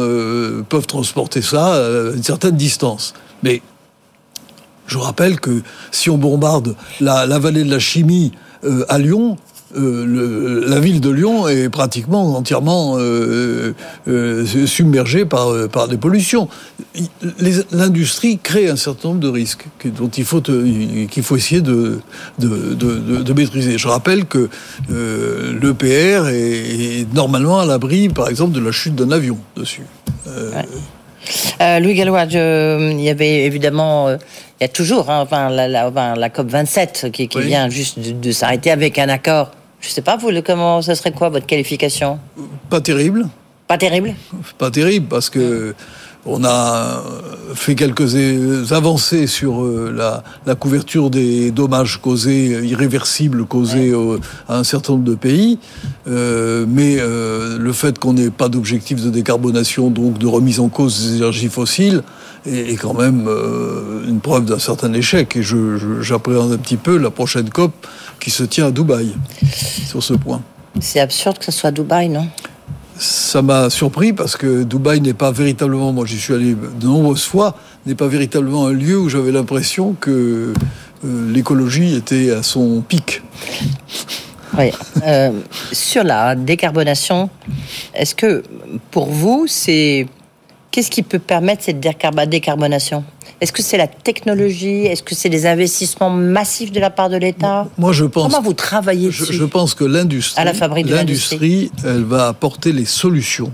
peuvent 0.69 0.87
transporter 0.87 1.43
ça 1.43 1.75
à 1.75 2.15
une 2.15 2.23
certaine 2.23 2.57
distance. 2.57 3.15
Mais 3.43 3.63
je 4.87 4.99
rappelle 4.99 5.41
que 5.41 5.63
si 5.91 6.11
on 6.11 6.19
bombarde 6.19 6.77
la, 7.01 7.27
la 7.27 7.39
vallée 7.39 7.65
de 7.65 7.71
la 7.71 7.81
chimie 7.81 8.33
à 8.89 8.99
Lyon, 8.99 9.37
euh, 9.77 10.65
la 10.67 10.81
ville 10.81 11.01
de 11.01 11.11
Lyon 11.11 11.49
est 11.49 11.69
pratiquement 11.69 12.37
entièrement 12.37 12.97
euh, 12.99 13.75
euh, 14.09 14.45
submergée 14.67 15.25
par, 15.25 15.49
par 15.71 15.89
des 15.89 15.97
pollutions. 15.97 16.49
L'industrie 17.71 18.39
crée 18.39 18.69
un 18.69 18.77
certain 18.77 19.09
nombre 19.09 19.21
de 19.21 19.29
risques 19.29 19.67
dont 19.85 20.09
il 20.09 20.25
faut, 20.25 20.41
qu'il 20.41 21.23
faut 21.23 21.37
essayer 21.37 21.63
de, 21.63 22.01
de, 22.39 23.33
maîtriser. 23.33 23.79
Je 23.79 23.89
rappelle 23.89 24.27
que 24.27 24.51
l'EPR 24.91 26.29
est, 26.29 27.07
normalement 27.15 27.61
à 27.61 27.67
l'abri, 27.67 28.09
par 28.09 28.29
exemple, 28.29 28.53
de 28.53 28.61
la 28.61 28.73
chute 28.73 28.95
d'un 28.95 29.11
avion 29.11 29.39
dessus. 29.57 29.87
Louis 31.61 31.95
Gallois, 31.95 32.25
il 32.25 33.01
y 33.01 33.09
avait 33.09 33.45
évidemment, 33.45 34.11
il 34.11 34.19
y 34.61 34.65
a 34.65 34.69
toujours, 34.69 35.09
hein, 35.09 35.21
enfin, 35.23 35.49
la, 35.49 36.31
COP 36.31 36.51
27 36.51 37.11
qui, 37.11 37.29
vient 37.37 37.71
juste 37.71 37.99
de 37.99 38.33
s'arrêter 38.33 38.71
avec 38.71 38.99
un 38.99 39.09
accord 39.09 39.51
je 39.83 39.89
sais 39.89 40.01
pas, 40.01 40.17
vous, 40.17 40.31
comment, 40.45 40.81
ce 40.81 40.95
serait 40.95 41.13
quoi 41.13 41.29
votre 41.29 41.47
qualification? 41.47 42.19
Pas 42.71 42.81
terrible. 42.81 43.29
Pas 43.67 43.77
terrible? 43.77 44.15
Pas 44.57 44.71
terrible, 44.71 45.07
parce 45.09 45.29
que 45.29 45.75
on 46.25 46.45
a 46.45 47.03
fait 47.55 47.75
quelques 47.75 48.73
avancées 48.73 49.27
sur 49.27 49.65
euh, 49.65 50.23
la, 50.47 50.55
couverture 50.55 51.11
des 51.11 51.51
dommages 51.51 52.01
causés, 52.01 52.65
irréversibles 52.65 53.45
causés 53.45 53.93
à 54.49 54.59
un 54.59 54.65
certain 54.65 54.93
nombre 54.93 55.05
de 55.05 55.17
pays. 55.17 55.59
Euh, 56.07 56.65
mais 56.69 56.99
euh, 57.01 57.59
le 57.59 57.73
fait 57.73 57.99
qu'on 57.99 58.13
n'ait 58.13 58.31
pas 58.31 58.49
d'objectif 58.49 59.03
de 59.03 59.11
décarbonation, 59.11 59.91
donc 59.91 60.19
de 60.19 60.27
remise 60.27 60.61
en 60.61 60.69
cause 60.69 61.05
des 61.05 61.17
énergies 61.17 61.49
fossiles, 61.49 62.03
est, 62.47 62.77
quand 62.77 62.95
même 62.95 63.29
une 64.09 64.21
preuve 64.21 64.45
d'un 64.45 64.59
certain 64.59 64.93
échec. 64.93 65.37
Et 65.37 65.43
j'appréhende 66.01 66.53
un 66.53 66.59
petit 66.59 66.77
peu 66.77 66.97
la 66.97 67.11
prochaine 67.11 67.51
COP 67.51 67.73
qui 68.21 68.31
se 68.31 68.43
tient 68.45 68.67
à 68.67 68.71
Dubaï 68.71 69.15
sur 69.87 70.03
ce 70.03 70.15
point. 70.15 70.43
C'est 70.81 71.01
absurde 71.01 71.39
que 71.39 71.45
ce 71.45 71.53
soit 71.53 71.71
Dubaï, 71.71 72.09
non? 72.09 72.27
Ça 72.99 73.43
m'a 73.43 73.69
surpris 73.69 74.13
parce 74.13 74.37
que 74.37 74.63
Dubaï 74.63 75.01
n'est 75.01 75.15
pas 75.15 75.33
véritablement, 75.33 75.93
moi 75.93 76.07
j'y 76.07 76.19
suis 76.19 76.35
allé 76.35 76.55
de 76.55 76.87
nombreuses 76.87 77.25
fois, 77.25 77.57
n'est 77.87 77.95
pas 77.95 78.07
véritablement 78.07 78.67
un 78.67 78.73
lieu 78.73 78.99
où 78.99 79.09
j'avais 79.09 79.33
l'impression 79.33 79.95
que 79.99 80.53
euh, 81.05 81.33
l'écologie 81.33 81.97
était 81.97 82.31
à 82.31 82.43
son 82.43 82.81
pic. 82.81 83.23
Oui. 84.57 84.71
Euh, 85.05 85.33
sur 85.73 86.05
la 86.05 86.35
décarbonation, 86.35 87.31
est-ce 87.95 88.15
que 88.15 88.43
pour 88.91 89.07
vous, 89.07 89.47
c'est 89.49 90.07
qu'est-ce 90.73 90.91
qui 90.91 91.05
peut 91.05 91.21
permettre 91.21 91.63
cette 91.63 91.79
décarbonation? 91.79 93.05
Est-ce 93.41 93.53
que 93.53 93.63
c'est 93.63 93.77
la 93.77 93.87
technologie? 93.87 94.87
Est-ce 94.87 95.05
que 95.05 95.15
c'est 95.15 95.29
des 95.29 95.47
investissements 95.47 96.11
massifs 96.11 96.73
de 96.73 96.81
la 96.81 96.91
part 96.91 97.11
de 97.11 97.17
l'État? 97.17 97.69
Moi, 97.79 97.93
je 97.93 98.05
pense. 98.05 98.33
Comment 98.33 98.43
vous 98.43 98.55
travaillez 98.55 99.09
dessus 99.09 99.33
je, 99.33 99.45
pense 99.45 99.75
que 99.75 99.85
l'industrie, 99.85 100.41
à 100.41 100.45
la 100.45 100.55
fabrique 100.55 100.87
de 100.87 100.95
l'industrie, 100.95 101.71
elle 101.85 102.03
va 102.03 102.29
apporter 102.29 102.73
les 102.73 102.87
solutions 102.87 103.53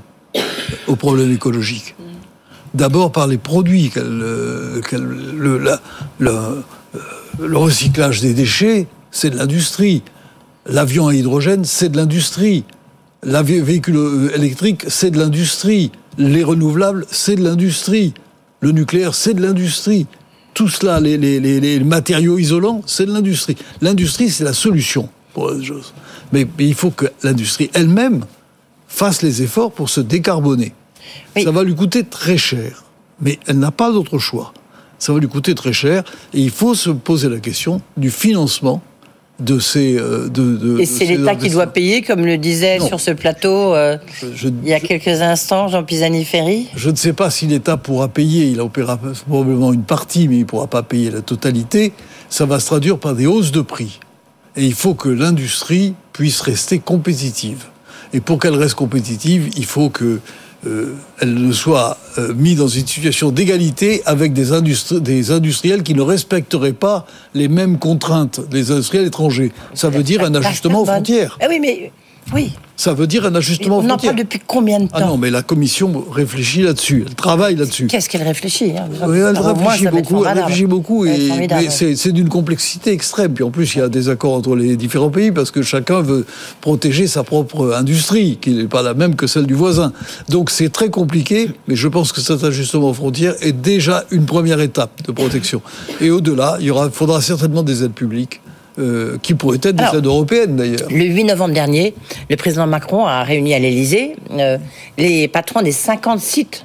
aux 0.86 0.96
problèmes 0.96 1.32
écologiques. 1.32 1.94
D'abord 2.74 3.12
par 3.12 3.26
les 3.26 3.38
produits, 3.38 3.90
euh, 3.96 4.80
le, 4.92 5.78
le 6.18 7.56
recyclage 7.56 8.20
des 8.20 8.34
déchets, 8.34 8.86
c'est 9.10 9.30
de 9.30 9.36
l'industrie. 9.36 10.02
L'avion 10.66 11.08
à 11.08 11.14
hydrogène, 11.14 11.64
c'est 11.64 11.88
de 11.88 11.96
l'industrie. 11.96 12.64
La 13.22 13.42
véhicule 13.42 13.96
euh, 13.96 14.36
électrique, 14.36 14.84
c'est 14.88 15.10
de 15.10 15.18
l'industrie. 15.18 15.90
Les 16.18 16.42
renouvelables, 16.42 17.06
c'est 17.12 17.36
de 17.36 17.44
l'industrie. 17.44 18.12
Le 18.60 18.72
nucléaire, 18.72 19.14
c'est 19.14 19.34
de 19.34 19.40
l'industrie. 19.40 20.06
Tout 20.52 20.68
cela, 20.68 20.98
les, 20.98 21.80
matériaux 21.80 22.38
isolants, 22.38 22.82
c'est 22.86 23.06
de 23.06 23.12
l'industrie. 23.12 23.56
L'industrie, 23.80 24.28
c'est 24.28 24.42
la 24.42 24.52
solution 24.52 25.08
pour 25.32 25.52
les 25.52 25.64
choses. 25.64 25.94
Mais, 26.32 26.44
il 26.58 26.74
faut 26.74 26.90
que 26.90 27.06
l'industrie 27.22 27.70
elle-même 27.72 28.24
fasse 28.88 29.22
les 29.22 29.42
efforts 29.42 29.70
pour 29.70 29.88
se 29.88 30.00
décarboner. 30.00 30.74
Ça 31.40 31.52
va 31.52 31.62
lui 31.62 31.76
coûter 31.76 32.02
très 32.02 32.36
cher, 32.36 32.84
mais 33.20 33.38
elle 33.46 33.60
n'a 33.60 33.70
pas 33.70 33.92
d'autre 33.92 34.18
choix. 34.18 34.52
Ça 34.98 35.12
va 35.12 35.20
lui 35.20 35.28
coûter 35.28 35.54
très 35.54 35.72
cher, 35.72 36.02
et 36.34 36.40
il 36.40 36.50
faut 36.50 36.74
se 36.74 36.90
poser 36.90 37.28
la 37.28 37.38
question 37.38 37.80
du 37.96 38.10
financement 38.10 38.82
de 39.38 39.58
ces. 39.58 39.96
Euh, 39.96 40.28
de, 40.28 40.80
et 40.80 40.86
c'est 40.86 41.04
l'État 41.04 41.36
qui 41.36 41.50
doit 41.50 41.68
payer, 41.68 42.02
comme 42.02 42.24
le 42.26 42.38
disait 42.38 42.80
sur 42.80 43.00
ce 43.00 43.12
plateau 43.12 43.74
euh, 43.74 43.96
il 44.22 44.68
y 44.68 44.74
a 44.74 44.80
quelques 44.80 45.22
instants 45.22 45.68
Jean 45.68 45.84
Pisani-Ferry 45.84 46.68
Je 46.74 46.90
ne 46.90 46.96
sais 46.96 47.12
pas 47.12 47.30
si 47.30 47.46
l'État 47.46 47.76
pourra 47.76 48.08
payer, 48.08 48.46
il 48.46 48.60
opérera 48.60 48.98
probablement 49.28 49.72
une 49.72 49.84
partie, 49.84 50.28
mais 50.28 50.36
il 50.36 50.40
ne 50.40 50.44
pourra 50.44 50.66
pas 50.66 50.82
payer 50.82 51.10
la 51.10 51.22
totalité. 51.22 51.92
Ça 52.28 52.46
va 52.46 52.60
se 52.60 52.66
traduire 52.66 52.98
par 52.98 53.14
des 53.14 53.26
hausses 53.26 53.52
de 53.52 53.60
prix. 53.60 54.00
Et 54.56 54.64
il 54.64 54.74
faut 54.74 54.94
que 54.94 55.08
l'industrie 55.08 55.94
puisse 56.12 56.40
rester 56.40 56.80
compétitive. 56.80 57.66
Et 58.12 58.20
pour 58.20 58.38
qu'elle 58.38 58.54
reste 58.54 58.74
compétitive, 58.74 59.50
il 59.56 59.64
faut 59.64 59.88
que 59.88 60.20
euh, 60.66 60.94
elle 61.20 61.34
ne 61.34 61.52
soit 61.52 61.98
euh, 62.18 62.34
mise 62.34 62.56
dans 62.56 62.66
une 62.66 62.86
situation 62.86 63.30
d'égalité 63.30 64.02
avec 64.06 64.32
des, 64.32 64.46
des, 65.00 65.30
industriels 65.30 65.84
qui 65.84 65.94
ne 65.94 66.02
respecteraient 66.02 66.72
pas 66.72 67.06
les 67.34 67.46
mêmes 67.46 67.78
contraintes 67.78 68.40
des 68.50 68.72
industriels 68.72 69.06
étrangers. 69.06 69.52
Ça 69.74 69.88
veut 69.88 70.02
dire 70.02 70.24
un 70.24 70.34
ajustement 70.34 70.82
aux 70.82 70.84
frontières. 70.84 71.38
Ah 71.40 71.46
oui, 71.48 71.60
mais 71.60 71.92
oui. 72.32 72.52
Ça 72.76 72.94
veut 72.94 73.08
dire 73.08 73.26
un 73.26 73.34
ajustement 73.34 73.78
On 73.78 73.90
en 73.90 73.96
parle 73.96 74.14
depuis 74.14 74.40
combien 74.46 74.78
de 74.78 74.84
temps 74.84 74.94
Ah 74.94 75.00
non, 75.06 75.16
mais 75.16 75.30
la 75.30 75.42
Commission 75.42 76.04
réfléchit 76.12 76.62
là-dessus, 76.62 77.04
elle 77.08 77.14
travaille 77.16 77.56
là-dessus. 77.56 77.88
Qu'est-ce 77.88 78.08
qu'elle 78.08 78.22
réfléchit 78.22 78.72
hein 78.76 78.88
Elle 79.02 79.36
réfléchit 79.36 79.88
beaucoup, 79.88 80.24
elle 80.24 80.38
réfléchit 80.38 80.66
beaucoup, 80.66 81.04
et, 81.04 81.28
c'est 81.70 82.12
d'une 82.12 82.28
complexité 82.28 82.92
extrême. 82.92 83.34
Puis 83.34 83.42
en 83.42 83.50
plus, 83.50 83.74
il 83.74 83.78
y 83.78 83.82
a 83.82 83.88
des 83.88 84.08
accords 84.08 84.34
entre 84.34 84.54
les 84.54 84.76
différents 84.76 85.10
pays 85.10 85.32
parce 85.32 85.50
que 85.50 85.62
chacun 85.62 86.02
veut 86.02 86.24
protéger 86.60 87.08
sa 87.08 87.24
propre 87.24 87.74
industrie, 87.74 88.38
qui 88.40 88.50
n'est 88.50 88.68
pas 88.68 88.82
la 88.82 88.94
même 88.94 89.16
que 89.16 89.26
celle 89.26 89.46
du 89.46 89.54
voisin. 89.54 89.92
Donc 90.28 90.50
c'est 90.50 90.68
très 90.68 90.88
compliqué, 90.88 91.50
mais 91.66 91.74
je 91.74 91.88
pense 91.88 92.12
que 92.12 92.20
cet 92.20 92.44
ajustement 92.44 92.90
aux 92.90 92.94
frontières 92.94 93.34
est 93.40 93.52
déjà 93.52 94.04
une 94.12 94.24
première 94.24 94.60
étape 94.60 95.02
de 95.04 95.10
protection. 95.10 95.62
Et 96.00 96.10
au-delà, 96.10 96.58
il 96.60 96.66
y 96.66 96.70
aura, 96.70 96.90
faudra 96.90 97.20
certainement 97.22 97.64
des 97.64 97.82
aides 97.82 97.92
publiques 97.92 98.40
euh, 98.78 99.18
qui 99.22 99.34
pourraient 99.34 99.56
être 99.56 99.76
des 99.76 99.96
aides 99.96 100.06
européennes 100.06 100.56
d'ailleurs. 100.56 100.88
Le 100.90 101.04
8 101.04 101.24
novembre 101.24 101.54
dernier, 101.54 101.94
le 102.30 102.36
président 102.36 102.66
Macron 102.66 103.06
a 103.06 103.22
réuni 103.22 103.52
à 103.54 103.58
l'Élysée 103.58 104.14
euh, 104.32 104.58
les 104.96 105.28
patrons 105.28 105.62
des 105.62 105.72
50 105.72 106.20
sites, 106.20 106.64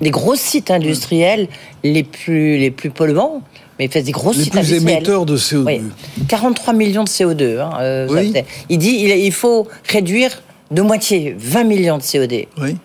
des 0.00 0.10
gros 0.10 0.34
sites 0.34 0.70
industriels 0.70 1.48
les 1.84 2.02
plus, 2.02 2.56
les 2.58 2.70
plus 2.70 2.90
polluants. 2.90 3.42
Mais 3.78 3.84
il 3.84 3.90
fait 3.90 4.02
des 4.02 4.12
gros 4.12 4.32
sites 4.32 4.50
plus 4.50 4.72
émetteurs 4.72 5.26
de 5.26 5.36
CO2. 5.36 5.82
43 6.28 6.72
millions 6.72 7.04
de 7.04 7.08
CO2. 7.08 7.60
Hein, 7.60 7.70
euh, 7.80 8.32
il 8.70 8.78
dit 8.78 8.96
il, 9.00 9.10
il 9.10 9.32
faut 9.32 9.68
réduire 9.88 10.42
de 10.70 10.80
moitié, 10.80 11.36
20 11.38 11.64
millions 11.64 11.98
de 11.98 12.02
CO2. 12.02 12.46
Oui. 12.62 12.76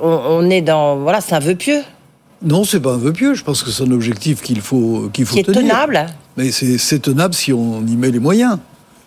On, 0.00 0.48
est 0.48 0.60
dans. 0.60 0.96
Voilà, 0.98 1.20
c'est 1.20 1.34
un 1.34 1.40
vœu 1.40 1.54
pieux. 1.54 1.82
Non, 2.42 2.62
c'est 2.62 2.80
pas 2.80 2.92
un 2.92 2.98
vœu 2.98 3.12
pieux. 3.12 3.34
Je 3.34 3.42
pense 3.42 3.62
que 3.62 3.70
c'est 3.70 3.82
un 3.82 3.90
objectif 3.90 4.42
qu'il 4.42 4.60
faut, 4.60 5.10
qu'il 5.12 5.26
faut 5.26 5.34
Qui 5.34 5.40
est 5.40 5.52
tenable. 5.52 6.06
Mais 6.38 6.52
c'est 6.52 7.00
tenable 7.00 7.34
si 7.34 7.52
on 7.52 7.84
y 7.84 7.96
met 7.96 8.12
les 8.12 8.20
moyens. 8.20 8.58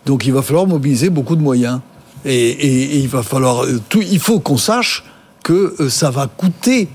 Donc 0.04 0.26
il 0.26 0.34
va 0.34 0.42
falloir 0.42 0.66
mobiliser 0.66 1.08
beaucoup 1.08 1.34
de 1.34 1.40
moyens. 1.40 1.80
Et, 2.26 2.98
il 2.98 3.08
va 3.08 3.22
falloir 3.22 3.64
euh, 3.64 3.80
tout. 3.88 4.02
Il 4.02 4.20
faut 4.20 4.38
qu'on 4.38 4.58
sache 4.58 5.02
que 5.42 5.74
euh, 5.80 5.88
ça 5.88 6.10
va 6.10 6.26
coûter 6.26 6.88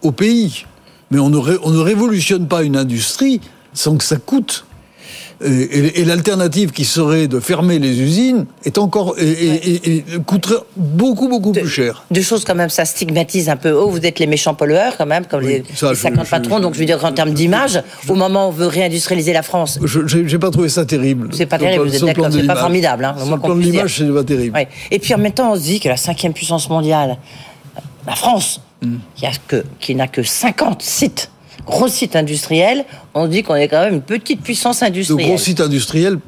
au 0.00 0.12
pays. 0.12 0.64
Mais 1.10 1.18
on 1.18 1.28
ne, 1.28 1.38
on 1.62 1.70
ne 1.70 1.78
révolutionne 1.78 2.48
pas 2.48 2.62
une 2.62 2.74
industrie 2.74 3.42
sans 3.74 3.98
que 3.98 4.04
ça 4.04 4.16
coûte. 4.16 4.64
Et, 5.44 6.04
l'alternative 6.04 6.72
qui 6.72 6.86
serait 6.86 7.26
de 7.26 7.40
fermer 7.40 7.78
les 7.78 8.00
usines 8.00 8.46
est 8.64 8.78
encore 8.78 9.16
et, 9.18 10.02
coûterait 10.24 10.62
beaucoup 10.76 11.28
beaucoup 11.28 11.52
plus 11.52 11.68
cher. 11.68 12.04
Deux 12.10 12.22
choses 12.22 12.44
quand 12.44 12.54
même, 12.54 12.70
ça 12.70 12.86
stigmatise 12.86 13.50
un 13.50 13.56
peu. 13.56 13.72
Oh, 13.72 13.90
vous 13.90 14.04
êtes 14.06 14.18
les 14.18 14.26
méchants 14.26 14.54
pollueurs 14.54 14.96
quand 14.96 15.04
même, 15.04 15.26
comme 15.26 15.42
les, 15.42 15.62
50 15.74 16.28
patrons. 16.28 16.60
donc 16.60 16.74
je 16.74 16.78
veux 16.78 16.86
dire 16.86 17.04
en 17.04 17.12
termes 17.12 17.32
d'image, 17.32 17.82
au 18.08 18.14
moment 18.14 18.46
où 18.46 18.48
on 18.48 18.52
veut 18.52 18.66
réindustrialiser 18.66 19.34
la 19.34 19.42
France. 19.42 19.78
Je 19.84 20.18
n'ai 20.18 20.38
pas 20.38 20.50
trouvé 20.50 20.70
ça 20.70 20.86
terrible. 20.86 21.28
C'est 21.32 21.46
pas 21.46 21.58
terrible, 21.58 21.86
vous 21.86 21.94
êtes 21.94 22.04
d'accord, 22.04 22.28
c'est 22.32 22.46
pas 22.46 22.56
formidable. 22.56 23.04
Hein, 23.04 23.14
le 23.18 23.38
plan 23.38 23.54
de 23.54 23.60
l'image, 23.60 23.98
c'est 23.98 24.12
pas 24.12 24.24
terrible. 24.24 24.58
Et 24.90 24.98
puis 24.98 25.12
en 25.12 25.18
même 25.18 25.32
temps, 25.32 25.52
on 25.52 25.56
se 25.56 25.62
dit 25.62 25.80
que 25.80 25.88
la 25.88 25.98
cinquième 25.98 26.32
puissance 26.32 26.70
mondiale, 26.70 27.18
la 28.06 28.14
France, 28.14 28.62
hmm. 28.82 28.96
qui 29.80 29.94
n'a 29.94 30.08
que 30.08 30.22
50 30.22 30.80
sites 30.80 31.30
gros 31.64 31.88
sites 31.88 32.16
industriels, 32.16 32.84
on 33.14 33.26
dit 33.26 33.42
qu'on 33.42 33.54
est 33.54 33.68
quand 33.68 33.80
même 33.80 33.94
une 33.94 34.02
petite 34.02 34.42
puissance 34.42 34.82
industrielle. 34.82 35.26
De 35.26 35.30
gros 35.30 35.38
sites 35.38 35.60
industriels 35.60 36.18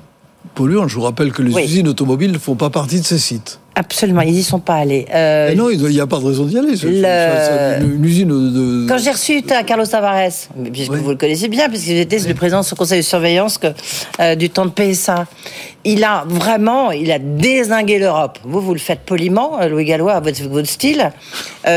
polluants. 0.54 0.88
Je 0.88 0.96
vous 0.96 1.02
rappelle 1.02 1.32
que 1.32 1.42
les 1.42 1.56
usines 1.62 1.88
automobiles 1.88 2.32
ne 2.32 2.38
font 2.38 2.54
pas 2.54 2.70
partie 2.70 3.00
de 3.00 3.04
ces 3.04 3.18
sites. 3.18 3.60
Absolument, 3.78 4.22
ils 4.22 4.32
n'y 4.32 4.42
sont 4.42 4.58
pas 4.58 4.74
allés. 4.74 5.06
Euh, 5.14 5.54
non, 5.54 5.70
il 5.70 5.78
n'y 5.78 6.00
a 6.00 6.06
pas 6.08 6.18
de 6.18 6.24
raison 6.24 6.46
d'y 6.46 6.58
aller. 6.58 6.76
Une, 6.82 8.04
usine 8.04 8.28
de... 8.28 8.88
Quand 8.88 8.98
j'ai 8.98 9.12
reçu 9.12 9.40
Carlos 9.42 9.86
Tavares, 9.86 10.32
puisque 10.72 10.90
vous 10.90 11.10
le 11.10 11.16
connaissez 11.16 11.46
bien, 11.46 11.68
puisque 11.68 11.86
j'étais 11.86 12.18
le 12.18 12.34
président 12.34 12.62
du 12.62 12.74
conseil 12.74 12.98
de 12.98 13.04
surveillance 13.04 13.56
que, 13.56 13.68
euh, 14.18 14.34
du 14.34 14.50
temps 14.50 14.66
de 14.66 14.72
PSA, 14.72 15.26
il 15.84 16.02
a 16.02 16.24
vraiment, 16.26 16.90
il 16.90 17.12
a 17.12 17.20
désingué 17.20 18.00
l'Europe. 18.00 18.40
Vous, 18.42 18.60
vous 18.60 18.72
le 18.72 18.80
faites 18.80 19.02
poliment, 19.06 19.60
euh, 19.60 19.68
Louis 19.68 19.84
Gallois, 19.84 20.14
à 20.14 20.20
votre, 20.20 20.42
votre 20.48 20.68
style. 20.68 21.12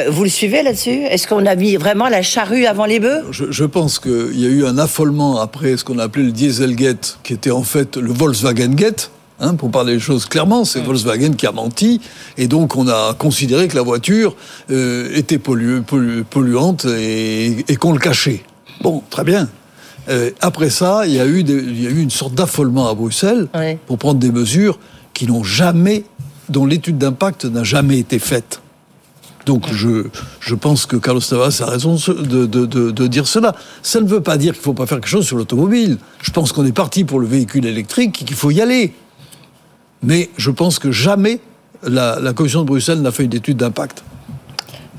vous 0.09 0.23
le 0.23 0.29
suivez 0.29 0.63
là-dessus? 0.63 1.03
Est-ce 1.03 1.27
qu'on 1.27 1.45
a 1.45 1.53
mis 1.53 1.75
vraiment 1.75 2.09
la 2.09 2.23
charrue 2.23 2.65
avant 2.65 2.85
les 2.85 2.99
bœufs? 2.99 3.25
Je, 3.29 3.51
je, 3.51 3.65
pense 3.65 3.99
qu'il 3.99 4.39
y 4.39 4.47
a 4.47 4.49
eu 4.49 4.65
un 4.65 4.79
affolement 4.79 5.39
après 5.39 5.77
ce 5.77 5.83
qu'on 5.83 5.99
a 5.99 6.05
appelé 6.05 6.25
le 6.25 6.31
Dieselgate, 6.31 7.19
qui 7.21 7.33
était 7.33 7.51
en 7.51 7.61
fait 7.61 7.95
le 7.97 8.11
Volkswagen 8.11 8.73
Gate 8.73 9.11
Hein, 9.43 9.55
pour 9.55 9.71
parler 9.71 9.93
des 9.93 9.99
choses 9.99 10.25
clairement, 10.27 10.65
c'est 10.65 10.81
Volkswagen 10.81 11.31
qui 11.31 11.47
a 11.47 11.51
menti, 11.51 11.99
et 12.37 12.47
donc 12.47 12.75
on 12.75 12.87
a 12.87 13.15
considéré 13.15 13.67
que 13.67 13.75
la 13.75 13.81
voiture 13.81 14.35
euh, 14.69 15.09
était 15.15 15.39
polluante 15.39 16.85
et, 16.85 17.65
qu'on 17.79 17.91
le 17.91 17.97
cachait. 17.97 18.43
Bon, 18.81 19.01
très 19.09 19.23
bien. 19.23 19.49
Euh, 20.09 20.29
après 20.41 20.69
ça, 20.69 21.07
il 21.07 21.13
y, 21.13 21.19
a 21.19 21.25
eu 21.25 21.39
il 21.39 21.81
y 21.81 21.87
a 21.87 21.89
eu 21.89 22.01
une 22.01 22.11
sorte 22.11 22.35
d'affolement 22.35 22.87
à 22.87 22.93
Bruxelles 22.93 23.47
pour 23.87 23.97
prendre 23.97 24.19
des 24.19 24.31
mesures 24.31 24.77
qui 25.15 25.25
n'ont 25.25 25.43
jamais, 25.43 26.03
dont 26.49 26.67
l'étude 26.67 26.99
d'impact 26.99 27.45
n'a 27.45 27.63
jamais 27.63 27.97
été 27.97 28.19
faite. 28.19 28.61
Donc 29.47 29.73
je, 29.73 30.05
je 30.39 30.53
pense 30.53 30.85
que 30.85 30.97
Carlos 30.97 31.19
Tavares 31.19 31.61
a 31.61 31.65
raison 31.65 31.95
de, 31.95 32.45
de, 32.45 32.65
de, 32.67 33.07
dire 33.07 33.25
cela. 33.25 33.55
Ça 33.81 33.99
ne 34.01 34.07
veut 34.07 34.21
pas 34.21 34.37
dire 34.37 34.53
qu'il 34.53 34.59
ne 34.59 34.65
faut 34.65 34.73
pas 34.73 34.85
faire 34.85 34.99
quelque 34.99 35.09
chose 35.09 35.25
sur 35.25 35.37
l'automobile. 35.37 35.97
Je 36.21 36.29
pense 36.29 36.51
qu'on 36.51 36.65
est 36.65 36.71
parti 36.71 37.05
pour 37.05 37.19
le 37.19 37.25
véhicule 37.25 37.65
électrique 37.65 38.21
et 38.21 38.25
qu'il 38.25 38.37
faut 38.37 38.51
y 38.51 38.61
aller. 38.61 38.93
Mais 40.03 40.29
je 40.37 40.51
pense 40.51 40.79
que 40.79 40.91
jamais 40.91 41.39
la, 41.83 42.33
Commission 42.33 42.61
de 42.61 42.67
Bruxelles 42.67 43.01
n'a 43.01 43.11
fait 43.11 43.25
une 43.25 43.33
étude 43.33 43.57
d'impact. 43.57 44.03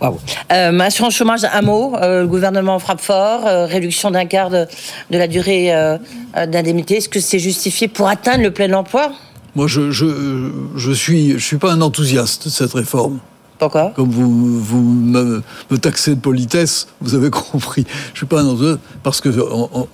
Wow. 0.01 0.19
Euh, 0.51 0.79
assurance 0.81 1.15
chômage, 1.15 1.45
un 1.45 1.63
mot. 1.63 1.95
Euh, 1.97 2.23
le 2.23 2.27
gouvernement 2.27 2.79
frappe 2.79 3.01
fort. 3.01 3.47
Euh, 3.47 3.67
réduction 3.67 4.11
d'un 4.11 4.27
quart 4.27 4.51
de, 4.51 4.67
la 5.11 5.29
durée 5.29 5.73
euh, 5.73 5.97
d'indemnité. 6.35 6.97
Est-ce 6.97 7.09
que 7.09 7.21
c'est 7.21 7.39
justifié 7.39 7.89
pour 7.89 8.09
atteindre 8.09 8.43
le 8.43 8.51
plein 8.51 8.73
emploi? 8.73 9.13
Moi, 9.55 9.69
je, 9.69 9.91
je, 9.91 10.51
je 10.77 10.93
suis, 10.93 11.33
je 11.33 11.45
suis 11.45 11.59
pas 11.59 11.73
un 11.73 11.81
enthousiaste 11.83 12.47
de 12.47 12.51
cette 12.51 12.73
réforme. 12.73 13.21
Pourquoi? 13.59 13.93
Comme 13.95 14.11
vous, 14.11 14.61
vous 14.61 14.83
me, 14.83 15.43
taxez 15.79 16.17
de 16.17 16.21
politesse, 16.21 16.89
vous 17.01 17.15
avez 17.15 17.31
compris. 17.53 17.87
Je 18.13 18.19
suis 18.19 18.27
pas 18.27 18.41
un 18.41 18.47
enthousiaste 18.47 18.81
parce 19.05 19.21
que 19.21 19.29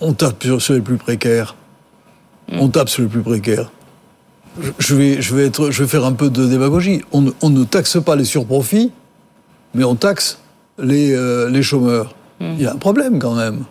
on, 0.01 0.13
tape 0.15 0.47
sur 0.59 0.73
les 0.73 0.81
plus 0.81 0.97
précaires. 0.97 1.55
Hmm. 2.51 2.61
On 2.61 2.69
tape 2.69 2.89
sur 2.89 3.03
les 3.03 3.09
plus 3.09 3.21
précaires 3.21 3.71
je 4.79 4.95
vais, 4.95 5.23
je 5.23 5.35
vais, 5.35 5.47
être, 5.47 5.71
je 5.71 5.83
vais 5.83 5.89
faire 5.89 6.05
un 6.05 6.13
peu 6.13 6.31
de 6.31 6.47
démagogie. 6.47 7.03
On, 7.13 7.23
ne 7.23 7.65
taxe 7.65 7.99
pas 8.03 8.17
les 8.17 8.25
surprofits, 8.25 8.91
mais 9.75 9.85
on 9.85 9.95
taxe 9.95 10.39
les, 10.79 11.13
euh, 11.13 11.49
les 11.51 11.63
chômeurs. 11.63 12.15
Hmm. 12.41 12.55
Il 12.57 12.63
y 12.63 12.67
a 12.67 12.73
un 12.73 12.77
problème 12.77 13.19
quand 13.19 13.35
même. 13.35 13.65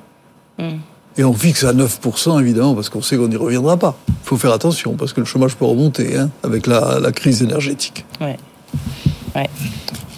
Hmm. 0.57 0.77
Et 1.17 1.23
on 1.23 1.33
fixe 1.33 1.63
à 1.63 1.73
9%, 1.73 2.39
évidemment, 2.39 2.75
parce 2.75 2.89
qu'on 2.89 3.01
sait 3.01 3.17
qu'on 3.17 3.27
n'y 3.27 3.37
reviendra 3.37 3.77
pas. 3.77 3.97
Il 4.07 4.13
faut 4.23 4.37
faire 4.37 4.51
attention, 4.51 4.93
parce 4.93 5.13
que 5.13 5.19
le 5.19 5.25
chômage 5.25 5.55
peut 5.55 5.65
remonter 5.65 6.15
hein, 6.15 6.29
avec 6.43 6.67
la, 6.67 6.99
la, 6.99 7.11
crise 7.11 7.41
énergétique. 7.41 8.05
Ouais. 8.21 8.37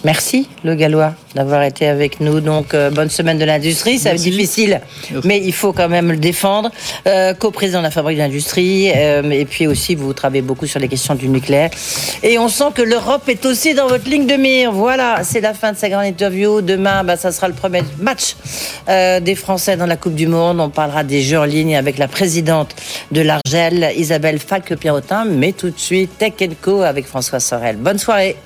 Merci, 0.02 0.48
le 0.64 0.74
Gallois, 0.74 1.12
d'avoir 1.34 1.62
été 1.62 1.86
avec 1.86 2.20
nous. 2.20 2.40
Donc, 2.40 2.72
euh, 2.72 2.90
bonne 2.90 3.10
semaine 3.10 3.38
de 3.38 3.44
l'industrie. 3.44 3.98
Ça 3.98 4.08
va 4.08 4.14
être 4.14 4.22
difficile, 4.22 4.80
mais 5.24 5.42
il 5.44 5.52
faut 5.52 5.74
quand 5.74 5.90
même 5.90 6.10
le 6.10 6.16
défendre. 6.16 6.70
Euh, 7.06 7.34
Co-président 7.34 7.80
de 7.80 7.84
la 7.84 7.90
Fabrique 7.90 8.16
de 8.16 8.22
l'Industrie. 8.22 8.90
Euh, 8.96 9.22
et 9.30 9.44
puis 9.44 9.66
aussi, 9.66 9.94
vous 9.94 10.14
travaillez 10.14 10.40
beaucoup 10.40 10.66
sur 10.66 10.80
les 10.80 10.88
questions 10.88 11.14
du 11.14 11.28
nucléaire. 11.28 11.70
Et 12.22 12.38
on 12.38 12.48
sent 12.48 12.70
que 12.74 12.80
l'Europe 12.80 13.28
est 13.28 13.44
aussi 13.44 13.74
dans 13.74 13.88
votre 13.88 14.08
ligne 14.08 14.26
de 14.26 14.36
mire. 14.36 14.72
Voilà, 14.72 15.22
c'est 15.22 15.42
la 15.42 15.52
fin 15.52 15.72
de 15.72 15.76
sa 15.76 15.90
grande 15.90 16.06
interview. 16.06 16.62
Demain, 16.62 17.04
bah, 17.04 17.18
ça 17.18 17.30
sera 17.30 17.48
le 17.48 17.54
premier 17.54 17.82
match 17.98 18.36
des 18.88 19.34
Français 19.34 19.76
dans 19.76 19.86
la 19.86 19.96
Coupe 19.96 20.14
du 20.14 20.26
Monde. 20.26 20.60
On 20.60 20.70
parlera 20.70 21.04
des 21.04 21.20
jeux 21.22 21.38
en 21.38 21.44
ligne 21.44 21.76
avec 21.76 21.98
la 21.98 22.08
présidente 22.08 22.74
de 23.12 23.20
l'Argel, 23.20 23.92
Isabelle 23.96 24.38
Falque-Pierrotin. 24.38 25.26
Mais 25.26 25.52
tout 25.52 25.70
de 25.70 25.78
suite, 25.78 26.16
Tech 26.16 26.32
Co 26.62 26.82
avec 26.82 27.06
François 27.06 27.40
Sorel. 27.40 27.76
Bonne 27.76 27.98
soirée. 27.98 28.36